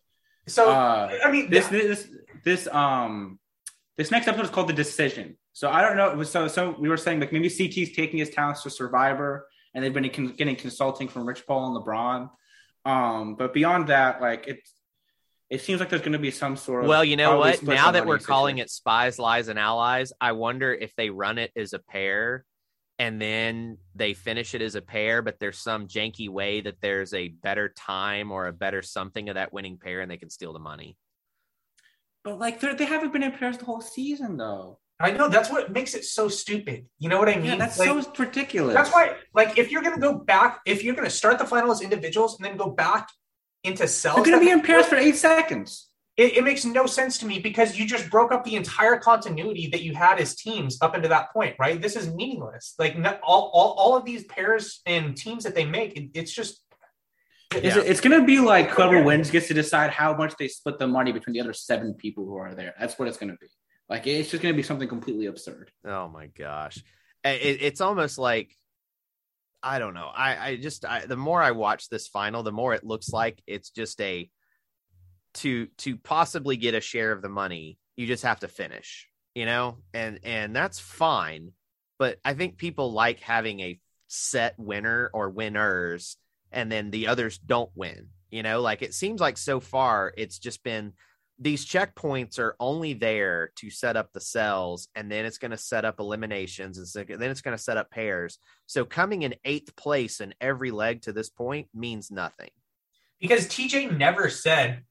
[0.47, 2.07] so, uh, I mean, this this
[2.43, 3.39] this um
[3.99, 5.37] this next episode is called the decision.
[5.51, 6.09] So I don't know.
[6.09, 9.45] It was so so we were saying like maybe CT's taking his talents to Survivor,
[9.73, 12.29] and they've been con- getting consulting from Rich Paul and LeBron.
[12.85, 14.71] Um, but beyond that, like it's
[15.49, 17.61] it seems like there's going to be some sort of Well, you know what?
[17.61, 18.65] Now that we're calling situation.
[18.67, 22.45] it spies, lies, and allies, I wonder if they run it as a pair
[22.99, 27.13] and then they finish it as a pair, but there's some janky way that there's
[27.13, 30.53] a better time or a better something of that winning pair and they can steal
[30.53, 30.95] the money.
[32.23, 34.79] But like they haven't been in pairs the whole season though.
[35.01, 36.85] I know that's what makes it so stupid.
[36.99, 37.45] You know what I mean?
[37.45, 38.75] Yeah, that's Like, so ridiculous.
[38.75, 41.81] That's why, like, if you're gonna go back, if you're gonna start the final as
[41.81, 43.07] individuals and then go back
[43.63, 45.87] into cells, they're going to be in pairs for eight seconds.
[46.17, 49.67] It, it makes no sense to me because you just broke up the entire continuity
[49.67, 51.81] that you had as teams up into that point, right?
[51.81, 52.75] This is meaningless.
[52.77, 56.61] Like all, all, all of these pairs and teams that they make, it, it's just
[57.51, 57.81] It's, Yeah.
[57.83, 60.87] it's going to be like whoever wins gets to decide how much they split the
[60.87, 62.75] money between the other seven people who are there.
[62.79, 63.47] That's what it's going to be.
[63.89, 65.71] Like it's just going to be something completely absurd.
[65.83, 66.77] Oh my gosh.
[67.23, 68.55] It, it's almost like
[69.61, 70.09] I don't know.
[70.13, 73.41] I, I just I, the more I watch this final, the more it looks like
[73.47, 74.29] it's just a
[75.35, 79.45] to to possibly get a share of the money, you just have to finish, you
[79.45, 79.79] know?
[79.93, 81.51] And and that's fine,
[81.97, 86.15] but I think people like having a set winner or winners
[86.51, 88.07] and then the others don't win.
[88.29, 90.93] You know, like it seems like so far it's just been
[91.41, 95.57] these checkpoints are only there to set up the cells and then it's going to
[95.57, 99.33] set up eliminations and so- then it's going to set up pairs so coming in
[99.45, 102.49] eighth place in every leg to this point means nothing
[103.19, 104.83] because TJ never said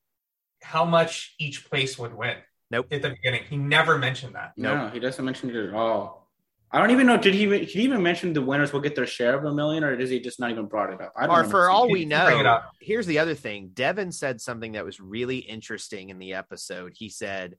[0.62, 2.37] how much each place would win.
[2.71, 2.87] Nope.
[2.90, 4.53] At the beginning, he never mentioned that.
[4.57, 4.77] Nope.
[4.77, 6.28] No, he doesn't mention it at all.
[6.70, 7.16] I don't even know.
[7.16, 7.46] Did he?
[7.46, 10.11] Did he even mention the winners will get their share of a million, or does
[10.11, 11.12] he just not even brought it up?
[11.16, 14.72] I don't or remember for all we know here's the other thing devin said something
[14.72, 17.57] that was really interesting in the episode he said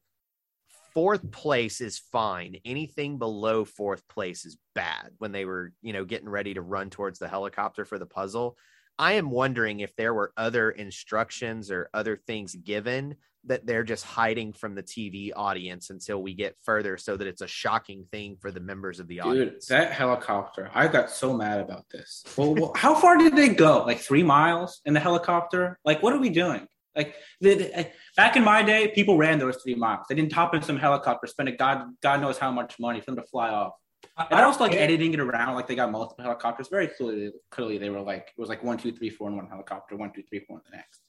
[0.94, 6.04] fourth place is fine anything below fourth place is bad when they were you know
[6.06, 8.58] getting ready to run towards the helicopter for the puzzle
[8.98, 13.16] i am wondering if there were other instructions or other things given
[13.46, 17.42] that they're just hiding from the tv audience until we get further so that it's
[17.42, 20.70] a shocking thing for the members of the Dude, audience that helicopter!
[20.74, 22.24] I got so mad about this.
[22.38, 23.84] Well, well, how far did they go?
[23.86, 25.80] Like three miles in the helicopter?
[25.86, 26.68] Like, what are we doing?
[26.96, 27.84] Like, the, the- eh,
[28.18, 30.06] back in my day, people ran those three miles.
[30.10, 33.18] They didn't top in some helicopter, spending God God knows how much money for them
[33.18, 33.74] to fly off.
[34.18, 36.68] I, And I was like get- editing it around, like they got multiple helicopters.
[36.68, 39.48] Very clearly, clearly they were like it was like one, two, three, four in one
[39.48, 41.00] helicopter, one, two, three, four in the next.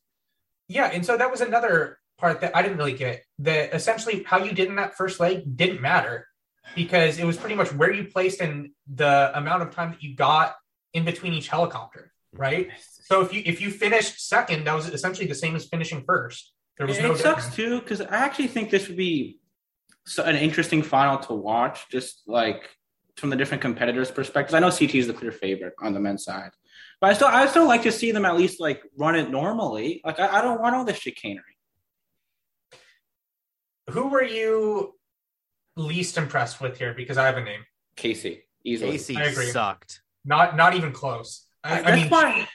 [0.68, 3.24] Yeah, and so that was another part that I didn't really get.
[3.40, 6.28] That essentially how you did in that first leg didn't matter
[6.74, 10.14] because it was pretty much where you placed and the amount of time that you
[10.14, 10.54] got
[10.92, 12.68] in between each helicopter, right?
[13.04, 16.52] So if you if you finished second, that was essentially the same as finishing first.
[16.78, 17.56] There was it, no sucks difference.
[17.56, 19.38] too because I actually think this would be
[20.06, 22.70] so, an interesting final to watch, just like
[23.16, 24.54] from the different competitors' perspectives.
[24.54, 26.52] I know CT is the clear favorite on the men's side,
[27.00, 30.00] but I still I still like to see them at least like run it normally.
[30.04, 31.49] Like I, I don't want all this chicanery.
[33.90, 34.94] Who were you
[35.76, 36.94] least impressed with here?
[36.94, 37.64] Because I have a name.
[37.96, 38.92] Casey easily.
[38.92, 39.46] Casey I agree.
[39.50, 41.46] sucked Not not even close.
[41.62, 42.48] I, I That's mean, why.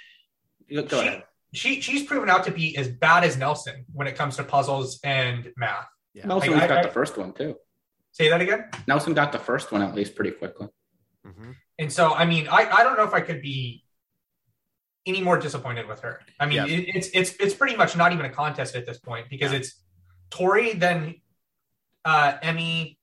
[0.73, 1.23] Go she- ahead.
[1.53, 4.99] she she's proven out to be as bad as Nelson when it comes to puzzles
[5.03, 5.87] and math.
[6.13, 6.25] yeah.
[6.25, 7.55] Nelson's I- got I- the first one too.
[8.11, 8.69] Say that again.
[8.87, 10.69] Nelson got the first one at least pretty quickly.
[11.27, 11.55] Mhm.
[11.77, 13.83] And so, I mean, I, I don't know if I could be
[15.05, 16.21] any more disappointed with her.
[16.39, 16.65] I mean, Yeah.
[16.65, 19.57] it, it's it's it's pretty much not even a contest at this point because Yeah.
[19.59, 19.81] it's
[20.31, 21.15] Tori, then
[22.05, 22.97] uh, Emmy,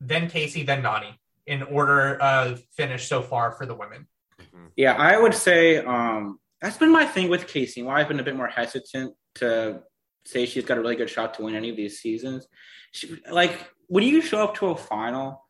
[0.00, 4.06] then Casey, then Nani in order of finish so far for the women.
[4.40, 4.70] Mhm.
[4.76, 7.82] Yeah, I would say um, that's been my thing with Casey.
[7.82, 9.82] Why I've been a bit more hesitant to
[10.24, 12.46] say she's got a really good shot to win any of these seasons.
[12.92, 15.44] She, like when you show up to a final,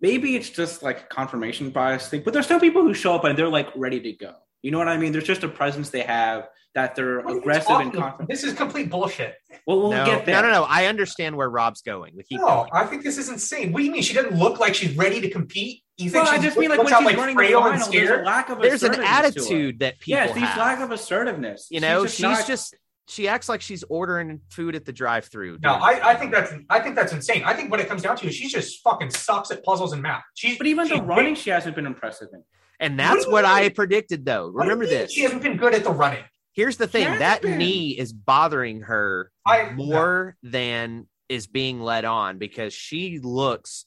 [0.00, 3.38] maybe it's just like confirmation bias thing, but there's some people who show up and
[3.38, 4.34] they're like ready to go.
[4.62, 5.12] You know what I mean?
[5.12, 8.28] There's just a presence they have that they're What are you aggressive and confident.
[8.28, 9.34] This is complete bullshit.
[9.66, 10.42] Well, we'll no, get there.
[10.42, 10.64] no, no, no.
[10.64, 12.14] I understand where Rob's going.
[12.16, 12.70] We No, going.
[12.72, 13.72] I think this is insane.
[13.72, 14.02] What do you mean?
[14.02, 15.82] She doesn't look like she's ready to compete.
[15.96, 18.22] You think Well, I just mean like when out she's running the final, there's a
[18.22, 19.26] lack of There's an assertiveness to her.
[19.26, 20.58] attitude that people Yes, these have.
[20.58, 21.68] lack of assertiveness.
[21.70, 22.74] you know, just she's not- just
[23.08, 25.58] she acts like she's ordering food at the drive-through.
[25.62, 25.74] No.
[25.74, 27.44] I, I think that's I think that's insane.
[27.44, 30.02] I think what it comes down to is she just fucking sucks at puzzles and
[30.02, 30.24] math.
[30.34, 32.42] She's But even she- the running, she hasn't been impressive in.
[32.80, 34.50] And that's what I predicted, though.
[34.50, 35.12] What do you Remember this.
[35.12, 36.24] She hasn't been good at the running.
[36.52, 37.58] Here's the thing that Ben.
[37.58, 43.86] knee is bothering her I- more than is being led on because she looks.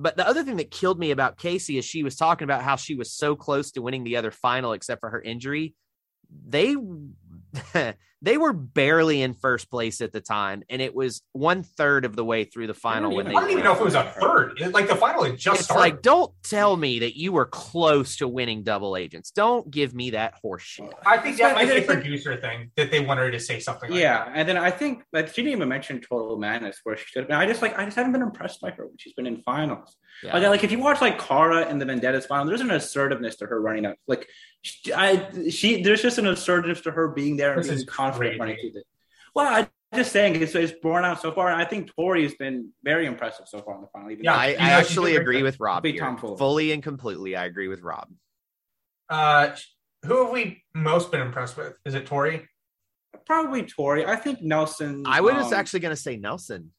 [0.00, 2.76] But the other thing that killed me about Casey is she was talking about how
[2.76, 5.74] she was so close to winning the other final except for her injury.
[6.46, 6.76] They
[8.22, 12.16] they were barely in first place at the time, and it was one third of
[12.16, 13.36] the way through the final when even- they.
[13.38, 14.60] I don't even know if it was a third.
[14.60, 15.80] It- Like the final had just It's started.
[15.80, 19.30] like, don't tell me that you were close to winning double agents.
[19.30, 20.92] Don't give me that horse shit.
[21.06, 23.90] I think that I might be a producer thing that they wanted to say something.
[23.90, 24.32] Like Yeah, that.
[24.34, 27.28] and then I think like she didn't even mention Total Madness where she should have
[27.28, 27.36] been.
[27.38, 29.96] I just like I just haven't been impressed by her when she's been in finals.
[30.22, 30.34] Yeah.
[30.34, 33.46] Like, like if you watch like Kara in the Vendettas final, there's an assertiveness to
[33.46, 33.96] her running up.
[34.06, 34.28] Like
[34.62, 38.40] she, I she there's just an assertiveness to her being there and being confident crazy.
[38.40, 38.82] running through the.
[39.34, 42.34] Well, I'm just saying it's, it's borne out so far, and I think Tori has
[42.34, 44.10] been very impressive so far in the final.
[44.10, 45.82] Even Yeah, I, I actually agree with Rob.
[45.82, 46.16] Big here.
[46.16, 48.08] Fully and completely, I agree with Rob.
[49.08, 49.54] Uh,
[50.04, 51.74] who have we most been impressed with?
[51.84, 52.48] Is it Tori?
[53.28, 54.04] probably Tori.
[54.04, 55.04] I think Nelson.
[55.06, 56.72] I was um, actually going to say Nelson.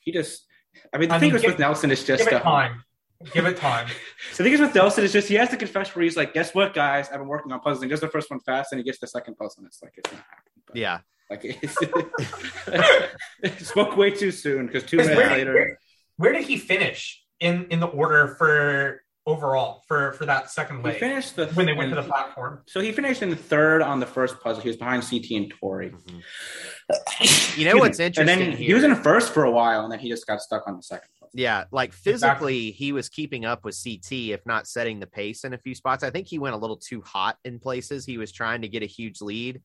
[0.00, 0.46] he just.
[0.92, 2.40] I mean, the I thing mean, is give- with Nelson is just Give it uh,
[2.40, 2.84] time.
[3.32, 3.88] Give it time.
[4.32, 6.32] So the thing is with Nelson is just he has the confession where he's like,
[6.34, 7.08] "Guess what, guys?
[7.12, 9.06] I've been working on puzzles and just the first one fast." And he gets the
[9.08, 10.62] second puzzle, and it's like it's not happening.
[10.66, 10.98] But, Yeah.
[11.28, 11.76] like it's
[13.68, 15.78] spoke way too soon because two minutes where, later, where,
[16.16, 20.92] where did he finish in in the order for overall for for that second he
[20.92, 22.62] finished the when they went to the platform?
[22.66, 24.62] So he finished in third on the first puzzle.
[24.62, 25.90] He was behind CT and Tori.
[25.90, 27.60] Mm-hmm.
[27.60, 28.22] You know what's interesting?
[28.22, 30.40] And interesting then he was in first for a while, and then he just got
[30.40, 31.30] stuck on the second puzzle.
[31.34, 35.52] Yeah, like physically, he was keeping up with CT, if not setting the pace in
[35.52, 36.02] a few spots.
[36.02, 38.06] I think he went a little too hot in places.
[38.06, 39.60] He was trying to get a huge lead.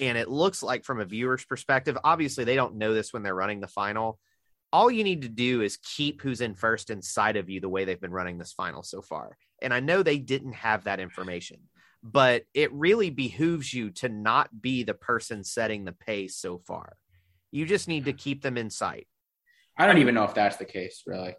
[0.00, 3.34] And it looks like, from a viewer's perspective, obviously, they don't know this when they're
[3.34, 4.20] running the final.
[4.72, 7.84] All you need to do is keep who's in first inside of you the way
[7.84, 9.36] they've been running this final so far.
[9.60, 11.58] And I know they didn't have that information,
[12.02, 16.96] but it really behooves you to not be the person setting the pace so far.
[17.50, 18.16] You just need to hmm.
[18.16, 19.06] keep them in sight.
[19.76, 21.34] I don't even know if that's the case, really.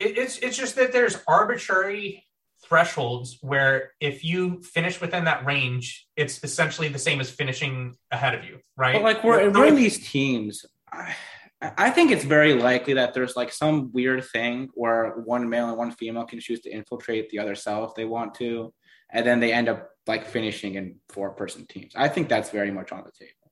[0.00, 2.24] It, it's it's just that there's arbitrary
[2.64, 8.34] thresholds where if you finish within that range, it's essentially the same as finishing ahead
[8.34, 8.94] of you, right?
[8.94, 10.64] But like we're, we're in these teams.
[10.90, 11.14] I,
[11.60, 15.76] I think it's very likely that there's like some weird thing where one male and
[15.76, 18.72] one female can choose to infiltrate the other cell if they want to,
[19.10, 21.92] and then they end up like finishing in four person teams.
[21.96, 23.50] I think that's very much on the table.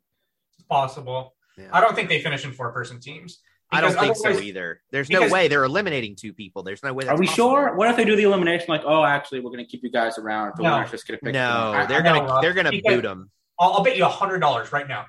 [0.57, 1.35] it's possible.
[1.59, 1.69] Yeah.
[1.73, 3.41] I don't think they finish in four person teams.
[3.73, 4.81] I don't think so either.
[4.93, 6.63] There's no way they're eliminating two people.
[6.63, 7.05] There's no way.
[7.07, 7.51] That's Are we possible.
[7.51, 7.75] sure?
[7.75, 8.67] What if they do the elimination?
[8.69, 10.53] Like, oh, actually, we're going to keep you guys around.
[10.57, 10.75] The No.
[10.75, 11.33] winner's just going to pick.
[11.35, 11.89] No, them up.
[11.89, 13.31] they're gonna they're gonna boot them.
[13.59, 15.07] I'll, I'll bet you a hundred dollars right now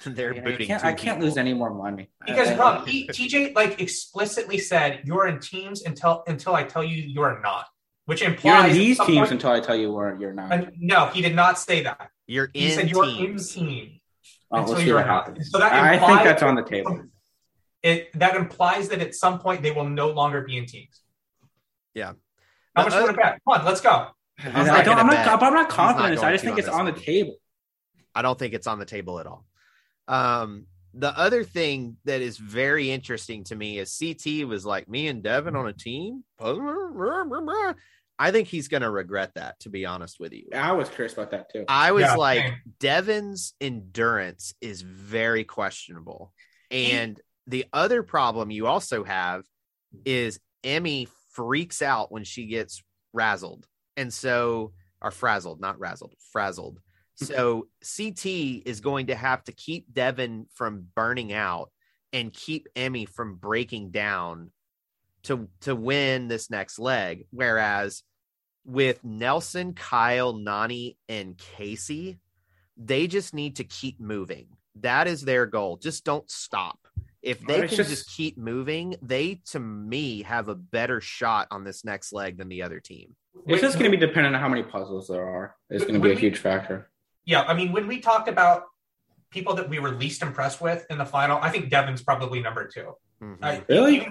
[0.06, 0.66] they're I, I booting.
[0.66, 3.80] can't, two I can't lose any more money because I- I- Rob T- TJ like
[3.80, 7.66] explicitly said you're in teams until until I tell you you are not,
[8.06, 10.52] which You're implies in these teams point- until I tell you where you're not.
[10.52, 12.10] Uh, no, he did not say that.
[12.26, 13.56] You're He in said you're teams.
[13.56, 14.00] in team.
[14.52, 15.26] Oh, until we'll see you're what not.
[15.28, 15.50] happens.
[15.50, 17.02] So that I think that's on the table.
[17.82, 21.00] It that implies that at some point they will no longer be in teams.
[21.94, 22.12] Yeah.
[22.76, 23.40] How much other- want bet?
[23.48, 24.08] Come on, let's go.
[24.38, 26.14] He's I not don't, gonna I'm, not, I'm not confident.
[26.14, 26.24] not.
[26.24, 27.34] I just think it's this on the table.
[28.14, 29.44] I don't think it's on the table at all.
[30.10, 35.06] Um, the other thing that is very interesting to me is CT was like me
[35.06, 36.24] and Devin on a team.
[38.18, 39.58] I think he's going to regret that.
[39.60, 41.64] To be honest with you, I was curious about that too.
[41.68, 42.54] I was Yeah, like, same.
[42.80, 46.32] Devin's endurance is very questionable.
[46.72, 49.44] And the other problem you also have
[50.04, 52.82] is Emmy freaks out when she gets
[53.16, 53.64] razzled.
[53.96, 56.80] And so, or frazzled, not razzled, frazzled.
[57.22, 58.26] So CT
[58.66, 61.70] is going to have to keep Devin from burning out
[62.12, 64.50] and keep Emmy from breaking down
[65.24, 67.26] to to win this next leg.
[67.30, 68.02] Whereas
[68.64, 72.18] with Nelson, Kyle, Nani, and Casey,
[72.76, 74.46] they just need to keep moving.
[74.76, 75.76] That is their goal.
[75.76, 76.78] Just don't stop.
[77.22, 81.64] If they can just, just- keep moving, they to me have a better shot on
[81.64, 83.14] this next leg than the other team.
[83.46, 85.56] It's just going to be dependent on how many puzzles there are.
[85.68, 86.90] It's going to be a huge factor.
[87.30, 88.64] Yeah, I mean, when we talked about
[89.30, 92.66] people that we were least impressed with in the final, I think Devin's probably number
[92.66, 93.38] 2 Mhm.
[93.40, 93.96] I- Really?
[93.98, 94.10] even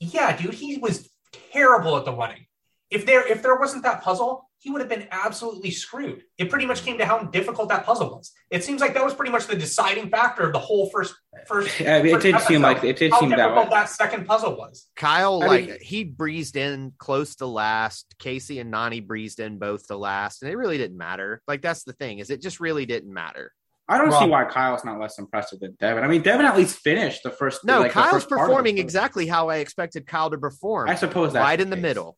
[0.00, 1.10] yeah, dude, he was
[1.52, 2.46] terrible at the running.
[2.88, 6.22] If there if there wasn't that puzzle, he would have been absolutely screwed.
[6.38, 8.32] It pretty much came to how difficult that puzzle was.
[8.50, 11.14] It seems like that was pretty much the deciding factor of the whole first
[11.46, 11.78] first.
[11.78, 13.70] Yeah, it first did seem like it did how seem that difficult way.
[13.70, 14.86] that second puzzle was.
[14.96, 18.14] Kyle, I like mean- he breezed in close to last.
[18.18, 21.42] Casey and Nani breezed in both to last, and it really didn't matter.
[21.46, 23.52] Like that's the thing is, it just really didn't matter.
[23.88, 24.30] I don't see Rob.
[24.30, 26.02] why Kyle's not less impressive than Devin.
[26.02, 27.64] I mean, Devin at least finished the first.
[27.64, 30.38] No, like, the Kyle's first part of the performing exactly how I expected Kyle to
[30.38, 31.82] perform, I suppose that's right in the case.
[31.82, 32.16] middle.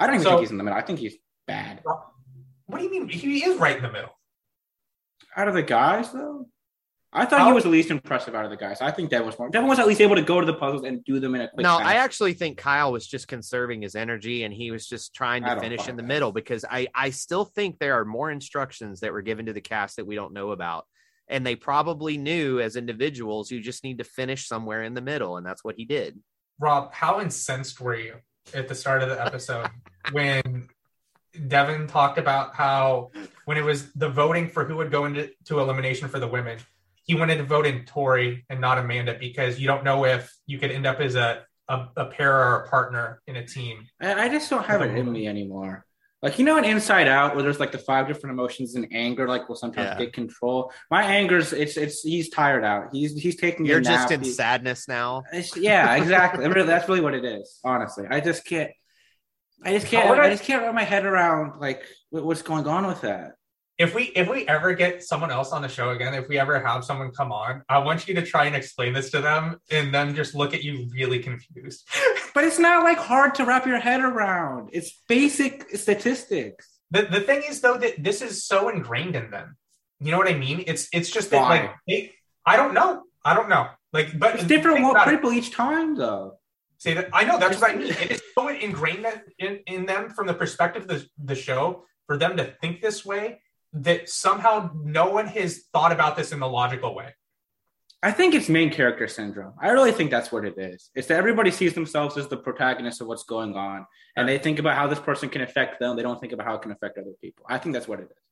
[0.00, 0.78] I don't even So- think he's in the middle.
[0.78, 1.16] I think he's
[1.46, 1.82] bad.
[2.66, 3.08] What do you mean?
[3.08, 4.16] He is right in the middle.
[5.36, 6.46] Out of the guys, though,
[7.14, 8.80] I thought he was the least impressive out of the guys.
[8.80, 9.50] I think Devin was more.
[9.50, 11.48] Devin was at least able to go to the puzzles and do them in a
[11.48, 11.62] quick.
[11.62, 11.86] No, fashion.
[11.86, 15.60] I actually think Kyle was just conserving his energy and he was just trying to
[15.60, 16.08] finish in the that.
[16.08, 19.60] middle because I, I still think there are more instructions that were given to the
[19.60, 20.86] cast that we don't know about.
[21.28, 25.36] And they probably knew as individuals, you just need to finish somewhere in the middle.
[25.36, 26.18] And that's what he did.
[26.58, 28.14] Rob, how incensed were you
[28.54, 29.68] at the start of the episode
[30.12, 30.68] when
[31.48, 33.10] Devin talked about how
[33.46, 36.58] when it was the voting for who would go into to elimination for the women,
[37.04, 40.58] he wanted to vote in Tori and not Amanda because you don't know if you
[40.58, 43.86] could end up as a a, a pair or a partner in a team.
[44.00, 45.86] I, I just don't have it in me anymore.
[46.20, 49.26] Like you know, in Inside Out, where there's like the five different emotions, and anger,
[49.26, 49.98] like will sometimes Yeah.
[50.04, 50.72] get control.
[50.90, 52.90] My anger's it's it's he's tired out.
[52.92, 53.66] He's he's taking.
[53.66, 54.12] You're just nap.
[54.12, 55.24] in He's- sadness now.
[55.32, 56.46] It's, yeah, exactly.
[56.46, 57.58] Really, That's really what it is.
[57.64, 58.70] Honestly, I just can't.
[59.64, 60.10] I just can't.
[60.10, 63.32] I- I just can't wrap my head around like what's going on with that.
[63.78, 66.60] If we if we ever get someone else on the show again, if we ever
[66.64, 69.92] have someone come on, I want you to try and explain this to them and
[69.92, 71.88] then just look at you really confused.
[72.34, 74.70] But it's not like hard to wrap your head around.
[74.72, 76.66] It's basic statistics.
[76.90, 79.56] The the thing is though that this is so ingrained in them.
[80.00, 80.64] You know what I mean?
[80.66, 81.48] It's it's just that Why?
[81.60, 82.12] like they,
[82.46, 83.02] I don't know.
[83.24, 83.68] I don't know.
[83.92, 85.10] Like but It's different think it.
[85.10, 86.38] people each time though.
[86.82, 87.92] Say that I know that's what I mean.
[87.92, 89.06] It is so ingrained
[89.38, 93.04] in, in them from the perspective of the, the show for them to think this
[93.04, 93.40] way
[93.72, 97.14] that somehow no one has thought about this in the logical way.
[98.02, 99.52] I think it's main character syndrome.
[99.62, 100.90] I really think that's what it is.
[100.96, 104.58] It's that everybody sees themselves as the protagonist of what's going on, and they think
[104.58, 105.94] about how this person can affect them.
[105.94, 107.46] They don't think about how it can affect other people.
[107.48, 108.22] I think that's what it is.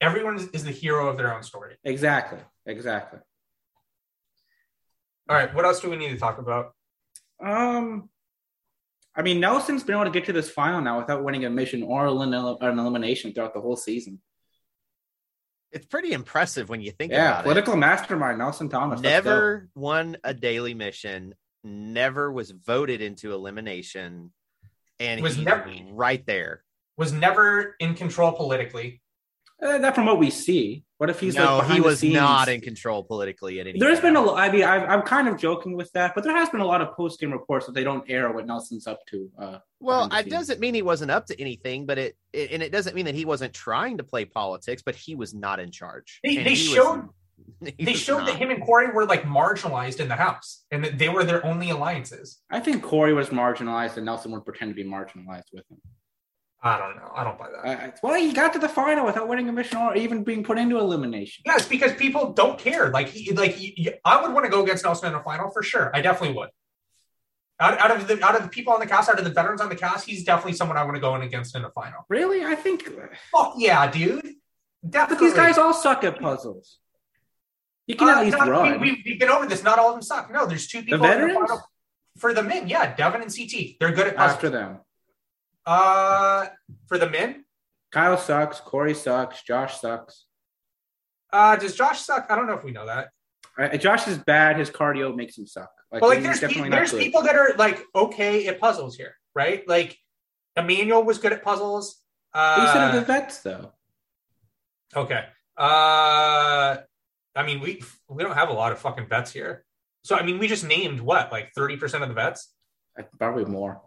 [0.00, 1.76] Everyone is, is the hero of their own story.
[1.84, 2.40] Exactly.
[2.66, 3.20] Exactly.
[5.28, 6.74] All right, what else do we need to talk about?
[7.42, 8.08] Um,
[9.14, 11.82] I mean, Nelson's been able to get to this final now without winning a mission
[11.82, 14.20] or an elimination throughout the whole season.
[15.72, 17.22] It's pretty impressive when you think about it.
[17.22, 18.68] Yeah, about political mastermind Nelson.
[18.68, 19.00] Thomas.
[19.00, 24.32] Never won a daily mission, never was voted into elimination,
[24.98, 26.64] and he Was he's never- right there.
[26.96, 29.00] Was never in control politically.
[29.62, 30.84] Uh, not from what we see.
[30.98, 33.78] What if he's no, like he was not in control politically at any.
[33.78, 34.14] There's point.
[34.14, 34.20] been a.
[34.22, 36.66] lo- I mean, I've, I'm kind of joking with that, but there has been a
[36.66, 39.30] lot of post game reports that they don't air what Nelson's up to.
[39.38, 40.28] Uh, Well, it scenes.
[40.30, 43.14] doesn't mean he wasn't up to anything, but it, it and it doesn't mean that
[43.14, 46.20] he wasn't trying to play politics, but he was not in charge.
[46.24, 47.08] They- they he was- showed-
[47.80, 48.26] They showed not.
[48.28, 51.44] that him and Corey were like marginalized in the house and that they were their
[51.44, 52.38] only alliances.
[52.50, 55.78] I think Corey was marginalized, and Nelson would pretend to be marginalized with him.
[56.62, 57.10] I don't know.
[57.14, 57.64] I don't buy that.
[57.64, 60.58] I- well, he got to the final without winning a mission or even being put
[60.58, 61.42] into elimination.
[61.46, 62.90] Yes, because people don't care.
[62.90, 65.62] Like, he, like he, I would want to go against Nelson in a final for
[65.62, 65.90] sure.
[65.94, 66.50] I definitely would.
[67.60, 69.60] Out, out of the out of the people on the cast, out of the veterans
[69.60, 72.04] on the cast, he's definitely someone I want to go in against in a final.
[72.08, 72.88] Really, I think.
[73.30, 74.22] Fuck yeah, dude!
[74.82, 75.26] But Definitely.
[75.26, 76.78] these guys all suck at puzzles.
[77.86, 78.80] You can Uh, at least not- run.
[78.80, 79.62] We, we, have been over this.
[79.62, 80.30] Not all of them suck.
[80.32, 81.34] No, there's two people in veterans?
[81.34, 81.62] the final
[82.18, 82.66] for the men.
[82.68, 83.76] Yeah, Devin and CT.
[83.78, 84.34] They're good at puzzles.
[84.36, 84.78] after them.
[85.66, 86.46] Uh,
[86.86, 87.44] for the men,
[87.92, 88.60] Kyle sucks.
[88.60, 89.42] Corey sucks.
[89.42, 90.26] Josh sucks.
[91.32, 92.26] uh, does Josh suck?
[92.30, 93.08] I don't know if we know that.
[93.58, 94.56] Uh, Josh is bad.
[94.56, 95.70] His cardio makes him suck.
[95.92, 97.00] Like, But like, there's pe- there's good.
[97.00, 99.66] people that are like okay at puzzles here, right?
[99.68, 99.98] Like
[100.56, 101.96] Emmanuel was good at puzzles.
[102.32, 103.72] He said Uh, the vets though.
[104.96, 105.24] okay.
[105.58, 106.76] Uh,
[107.36, 109.64] I mean, we we don't have a lot of fucking vets here.
[110.04, 112.54] So I mean, we just named what like thirty percent of the vets.
[112.98, 113.82] Uh, Probably more.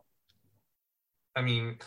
[1.35, 1.77] I mean,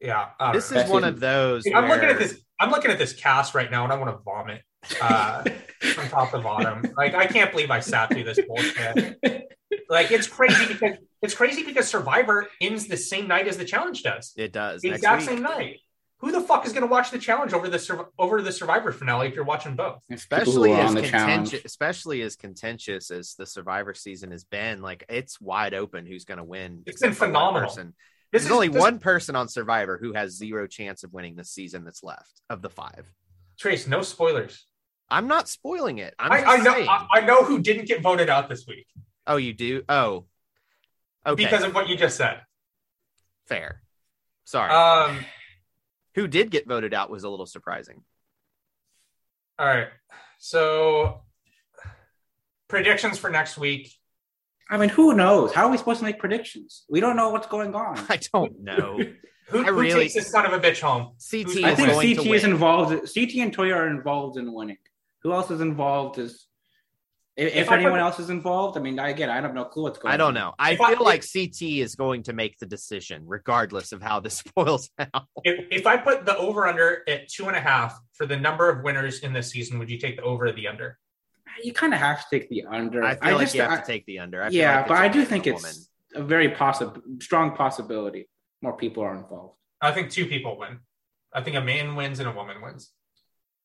[0.00, 0.28] yeah.
[0.52, 0.80] This know.
[0.80, 1.64] is one of those.
[1.74, 2.40] I'm looking at this.
[2.58, 4.62] I'm looking at this cast right now, and I want to vomit
[5.00, 5.44] uh,
[5.80, 6.84] from top to bottom.
[6.96, 9.48] Like I can't believe I sat through this bullshit.
[9.88, 14.02] Like it's crazy because it's crazy because Survivor ends the same night as the challenge
[14.02, 14.32] does.
[14.36, 14.82] It does.
[14.82, 15.80] The exact same night.
[16.20, 18.92] Who the fuck is going to watch the challenge over the Sur- over the Survivor
[18.92, 20.02] finale if you're watching both?
[20.08, 21.50] It's people who especially as on the challenge.
[21.50, 24.82] contentious, especially as contentious as the Survivor season has been.
[24.82, 26.82] Like it's wide open who's going to win.
[26.86, 27.68] It's been except for one phenomenal.
[27.68, 27.94] person.
[28.32, 31.50] This There's only this- one person on Survivor who has zero chance of winning this
[31.50, 33.10] season that's left of the five.
[33.58, 34.66] Trace, no spoilers.
[35.08, 36.14] I'm not spoiling it.
[36.18, 36.72] I'm I, I know.
[36.72, 38.86] I, I know who didn't get voted out this week
[39.30, 39.82] oh, you do?
[39.88, 40.24] Oh,
[41.26, 41.44] okay.
[41.44, 42.40] because of what you just said.
[43.46, 43.80] fair.
[44.44, 44.70] Sorry.
[44.70, 45.18] Um.
[46.14, 48.02] Who did get voted out was a little surprising.
[49.58, 49.88] All right.
[50.38, 51.22] So
[52.68, 53.92] predictions for next week.
[54.70, 55.52] I mean, who knows?
[55.52, 56.84] How are we supposed to make predictions?
[56.88, 57.98] We don't know what's going on.
[58.08, 59.00] I don't know.
[59.48, 61.14] Who, I who really- takes this son of a bitch home?
[61.30, 62.90] CT I is think CT is involved.
[63.12, 64.78] CT and Tori are involved in winning.
[65.22, 66.18] Who else is involved?
[66.18, 66.46] Is
[67.36, 69.64] If, If if anyone put- else is involved, I mean, I, again, I have no
[69.64, 70.10] clue what's going.
[70.10, 70.14] On.
[70.14, 70.34] I don't on.
[70.34, 70.54] know.
[70.58, 74.20] I If I- feel like CT is going to make the decision, regardless of how
[74.20, 75.24] this spoils out.
[75.44, 78.68] If, if I put the over under at two and a half for the number
[78.68, 80.98] of winners in this season, would you take the over or the under?
[81.62, 83.02] You kind of have to take the under.
[83.04, 84.42] I feel like just- you have I- to take the under.
[84.42, 87.54] I feel yeah, like but I do think and a it's a very possible, strong
[87.56, 88.28] possibility.
[88.62, 89.56] More people are involved.
[89.80, 90.80] I think two people win.
[91.32, 92.90] I think a man wins and a woman wins.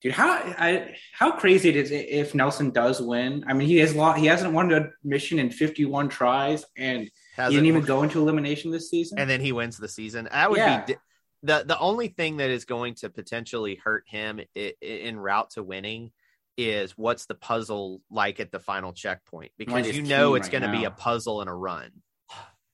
[0.06, 3.44] Dude, how I how crazy it is if Nelson does win.
[3.48, 7.50] I mean, he has lost, he hasn't won a mission in 51 tries, and Has
[7.52, 9.18] he didn't it- even go into elimination this season.
[9.18, 10.28] and then he wins the season.
[10.32, 10.86] That would Yeah.
[10.86, 10.96] be
[11.42, 15.50] the the only thing that is going to potentially hurt him i- i- in route
[15.56, 16.12] to winning
[16.56, 20.72] is what's the puzzle like at the final checkpoint because you know it's right going
[20.72, 21.90] to be a puzzle and a run.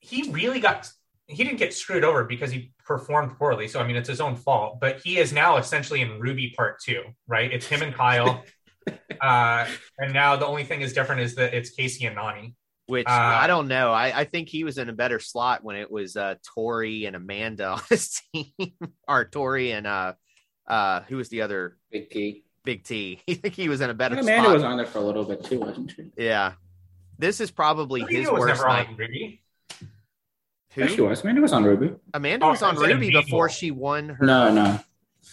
[0.00, 0.86] He really got
[1.28, 3.68] he didn't get screwed over because he performed poorly.
[3.68, 4.80] So I mean it's his own fault.
[4.80, 7.50] But he is now essentially in Ruby part two, right?
[7.50, 8.44] It's him and Kyle.
[9.20, 9.66] uh,
[9.98, 12.54] and now the only thing is different is that it's Casey and Nani.
[12.86, 13.92] Which Uh, I don't know.
[13.92, 17.16] I, I think he was in a better slot when it was uh, Tori and
[17.16, 18.72] Amanda on his team,
[19.08, 20.12] or Tori and uh,
[20.66, 22.44] uh, who was the other Big T.
[22.64, 23.16] Big T.
[23.16, 23.22] T?
[23.32, 24.54] I think he was in a better think Amanda spot.
[24.54, 26.10] was on there for a little bit too, wasn't she?
[26.16, 26.52] yeah,
[27.18, 29.38] this is probably Ruby his was worst never night.
[30.76, 30.90] On Ruby.
[30.90, 31.20] Yeah, she was.
[31.22, 31.94] Amanda was on Ruby.
[32.14, 34.24] Amanda Oh, was on Ruby before she won her.
[34.24, 34.78] No, no.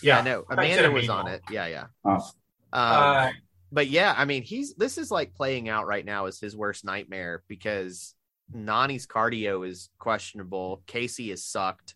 [0.02, 0.44] yeah, no.
[0.50, 1.42] I thought Amanda was on it.
[1.50, 1.86] Yeah, yeah.
[2.06, 2.12] Oh.
[2.12, 2.22] Um,
[2.74, 3.30] Uh,
[3.72, 6.84] but yeah, I mean, he's this is like playing out right now as his worst
[6.86, 8.16] nightmare because
[8.54, 10.82] Nani's cardio is questionable.
[10.88, 11.96] Casey is sucked.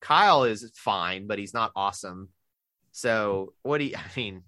[0.00, 2.28] Kyle is fine, but he's not awesome.
[2.92, 3.94] So what do you?
[3.96, 4.42] I mean,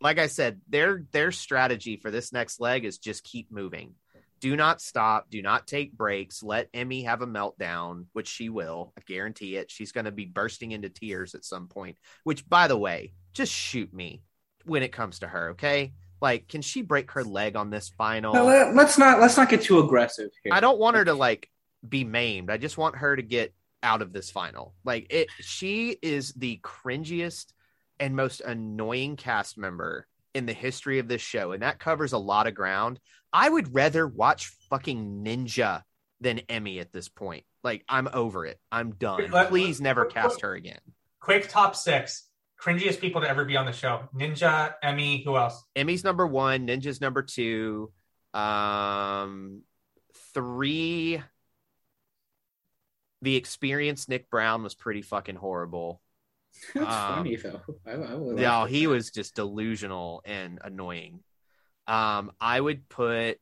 [0.00, 3.94] like I said, their their strategy for this next leg is just keep moving.
[4.40, 5.30] Do not stop.
[5.30, 6.42] Do not take breaks.
[6.42, 8.92] Let Emmy have a meltdown, which she will.
[8.98, 9.70] I guarantee it.
[9.70, 11.96] She's going to be bursting into tears at some point.
[12.24, 14.22] Which, by the way, just shoot me
[14.64, 15.50] when it comes to her.
[15.50, 18.34] Okay, like, can she break her leg on this final?
[18.34, 20.52] No, let, let's not let's not get too aggressive here.
[20.52, 21.50] I don't want her to like
[21.86, 22.50] be maimed.
[22.50, 24.74] I just want her to get out of this final.
[24.84, 27.52] Like it she is the cringiest
[28.00, 32.18] and most annoying cast member in the history of this show and that covers a
[32.18, 33.00] lot of ground.
[33.36, 35.82] I would rather watch fucking Ninja
[36.20, 37.44] than Emmy at this point.
[37.62, 38.58] Like I'm over it.
[38.72, 39.30] I'm done.
[39.30, 40.80] Let- Please never let- cast her again.
[41.20, 42.28] quick top six
[42.58, 45.62] cringiest people to ever be on the show: Ninja, Emmy, who else?
[45.76, 47.92] Emmy's number 1, Ninja's number 2,
[48.32, 49.62] um
[50.34, 51.22] 3
[53.22, 56.00] the experience Nick Brown was pretty fucking horrible.
[56.74, 57.60] That's Um, funny though.
[57.86, 61.20] I, I No, he was just delusional and annoying.
[61.86, 63.38] Um, I would put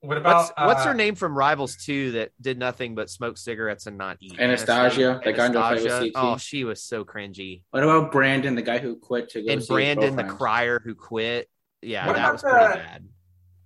[0.00, 3.36] What about what's what's uh, her name from Rivals 2 that did nothing but smoke
[3.38, 4.38] cigarettes and not eat?
[4.38, 6.00] Anastasia, the guy in the with Anastasia.
[6.00, 6.12] CT.
[6.14, 7.62] Oh, she was so cringy.
[7.70, 10.80] What about Brandon, the guy who quit to go And see his Brandon, the crier
[10.84, 11.48] who quit.
[11.82, 13.08] Yeah, What that about was pretty the- bad.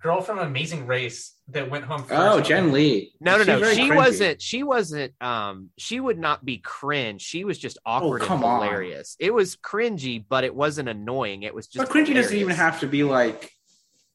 [0.03, 2.03] Girl from Amazing Race that went home?
[2.03, 2.11] First?
[2.21, 3.13] Oh, Jen Lee.
[3.21, 3.59] No, no, no.
[3.59, 3.95] very She cringy.
[3.95, 4.41] wasn't.
[4.41, 5.13] She wasn't.
[5.21, 7.21] Um, she would not be cringe.
[7.21, 8.61] She was just awkward and Oh, come on.
[8.63, 9.15] hilarious.
[9.19, 11.43] It was cringy, but it wasn't annoying.
[11.43, 11.87] It was just.
[11.87, 13.49] But cringy doesn't even have to be like,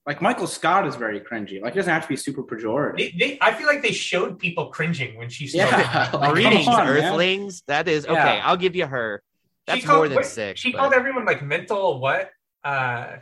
[0.06, 1.60] like Michael Scott is very cringy.
[1.60, 2.98] Like, it doesn't have to be super pejorative.
[2.98, 5.70] They, they, I feel like they showed people cringing when she spoke.
[5.70, 7.04] Yeah, like, Greetings, come on, man.
[7.04, 7.62] Earthlings.
[7.66, 8.14] That is okay.
[8.14, 8.42] Yeah.
[8.44, 9.22] I'll give you her.
[9.66, 10.60] That's called- more than what- six.
[10.60, 12.30] She but- called everyone like mental what?
[12.62, 13.16] Uh,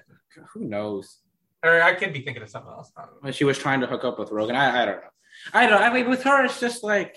[0.54, 1.18] Who knows?
[1.66, 2.90] Or I could be thinking of something else.
[2.96, 3.18] I don't know.
[3.20, 5.08] When she was trying to hook up with Rogan, I, I don't know.
[5.52, 5.82] I don't.
[5.82, 7.16] I mean, with her, it's just like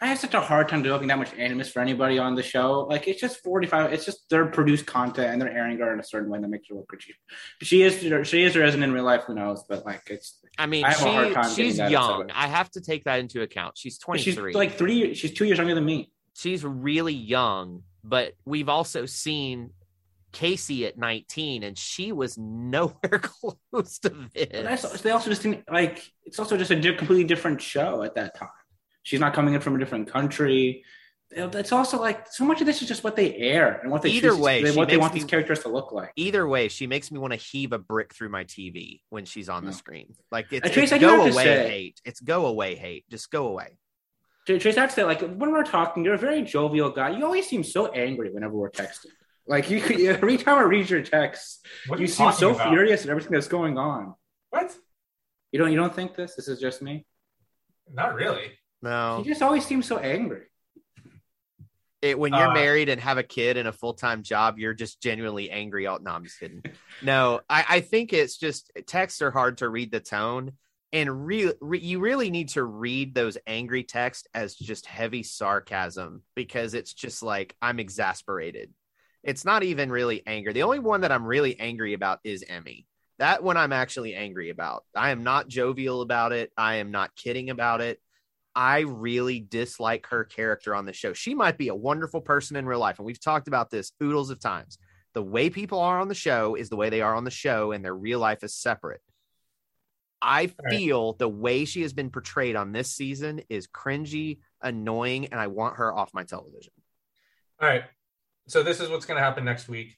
[0.00, 2.86] I have such a hard time developing that much animus for anybody on the show.
[2.88, 3.92] Like, it's just forty five.
[3.92, 6.68] It's just their produced content and they're airing her in a certain way that makes
[6.68, 7.14] her look cringy.
[7.62, 7.98] She is.
[8.28, 9.24] She is or isn't in real life.
[9.26, 9.64] Who knows?
[9.68, 12.30] But like, it's I mean, I have a hard time she, she's that young.
[12.32, 13.76] I have to take that into account.
[13.76, 14.54] She's she's 23.
[14.54, 15.14] like three.
[15.14, 16.10] She's two years younger than me.
[16.34, 19.70] she's really young, but we've also seen
[20.32, 24.48] Casey at 19, and she was nowhere close to But this.
[24.82, 26.10] that's, they also just didn't like.
[26.24, 28.48] It's also just a di- completely different show at that time.
[29.02, 30.84] She's not coming in from a different country.
[31.30, 34.08] It's also like so much of this is just what they air and what they
[34.10, 36.12] Either choose- way, they, what they want me- these characters to look like.
[36.16, 39.48] Either way, she makes me want to heave a brick through my TV when she's
[39.50, 40.14] on the screen.
[40.32, 42.00] Like it's, Trace, it's go away say- hate.
[42.04, 43.04] It's go away hate.
[43.10, 43.78] Just go away.
[44.46, 47.10] Trace, I have to say, like when we're talking, you're a very jovial guy.
[47.10, 49.08] You always seem so angry whenever we're texting.
[49.48, 52.54] Like you, could, every time I read your texts, What are you you seem so
[52.54, 52.68] about?
[52.70, 54.14] furious at everything that's going on.
[54.50, 54.74] What?
[55.52, 56.34] You don't, you don't think this?
[56.34, 57.06] This is just me.
[57.92, 58.52] Not really.
[58.82, 60.42] No, You just always seem so angry.
[62.02, 64.74] it, when you're Uh, married and have a kid and a full time job, you're
[64.74, 65.86] just genuinely angry.
[65.86, 66.62] All no, I'm just kidding.
[67.02, 70.52] no, I, I think it's just texts are hard to read the tone,
[70.92, 76.22] and re, re, you really need to read those angry texts as just heavy sarcasm
[76.36, 78.72] because it's just like I'm exasperated.
[79.28, 80.54] It's not even really anger.
[80.54, 82.86] The only one that I'm really angry about is Emmy.
[83.18, 84.84] That one I'm actually angry about.
[84.94, 86.50] I am not jovial about it.
[86.56, 88.00] I am not kidding about it.
[88.54, 91.12] I really dislike her character on the show.
[91.12, 94.30] She might be a wonderful person in real life, and we've talked about this oodles
[94.30, 94.78] of times.
[95.12, 97.72] The way people are on the show is the way they are on the show,
[97.72, 99.02] and their real life is separate.
[100.22, 100.70] I right.
[100.70, 105.48] feel the way she has been portrayed on this season is cringy, annoying, and I
[105.48, 106.72] want her off my television.
[107.60, 107.84] All right.
[108.48, 109.96] So this is what's going to happen next week.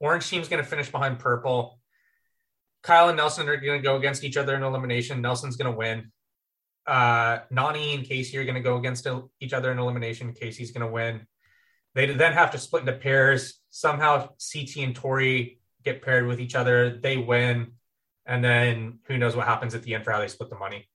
[0.00, 1.80] Orange team's going to finish behind purple.
[2.82, 5.22] Kyle and Nelson are going to go against each other in elimination.
[5.22, 6.12] Nelson's going to win.
[6.86, 9.06] Uh, Nany and Casey are going to go against
[9.40, 10.34] each other in elimination.
[10.34, 11.26] Casey's going to win.
[11.94, 13.60] They then have to split into pairs.
[13.70, 16.98] Somehow CT and Tori get paired with each other.
[16.98, 17.72] They win.
[18.26, 20.86] And then who knows what happens at the end for how they split the money.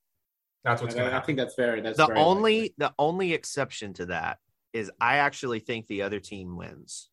[0.62, 1.80] That's what's going to I think that's very.
[1.80, 2.74] That's the very only likely.
[2.78, 4.38] the only exception to that
[4.74, 7.08] is I actually think the other team wins.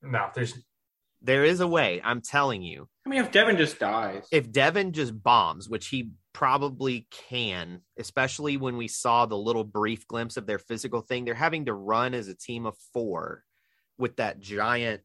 [0.00, 0.58] No, there's
[1.20, 2.00] There is a way.
[2.02, 2.88] I'm telling you.
[3.04, 8.56] I mean, if Devin just dies, If Devin just bombs, which he probably can, especially
[8.56, 12.14] when we saw the little brief glimpse of their physical thing, they're having to run
[12.14, 13.44] as a team of four
[13.98, 15.02] with that giant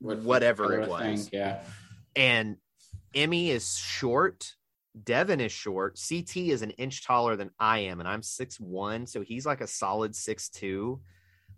[0.00, 1.28] what- whatever it was.
[1.28, 1.62] thing, yeah.
[2.14, 2.56] and
[3.14, 4.54] Emmy is short.
[5.04, 6.00] Devin is short.
[6.08, 9.60] CT is an inch taller than I am, and I'm six one, so he's like
[9.60, 11.00] a solid six two.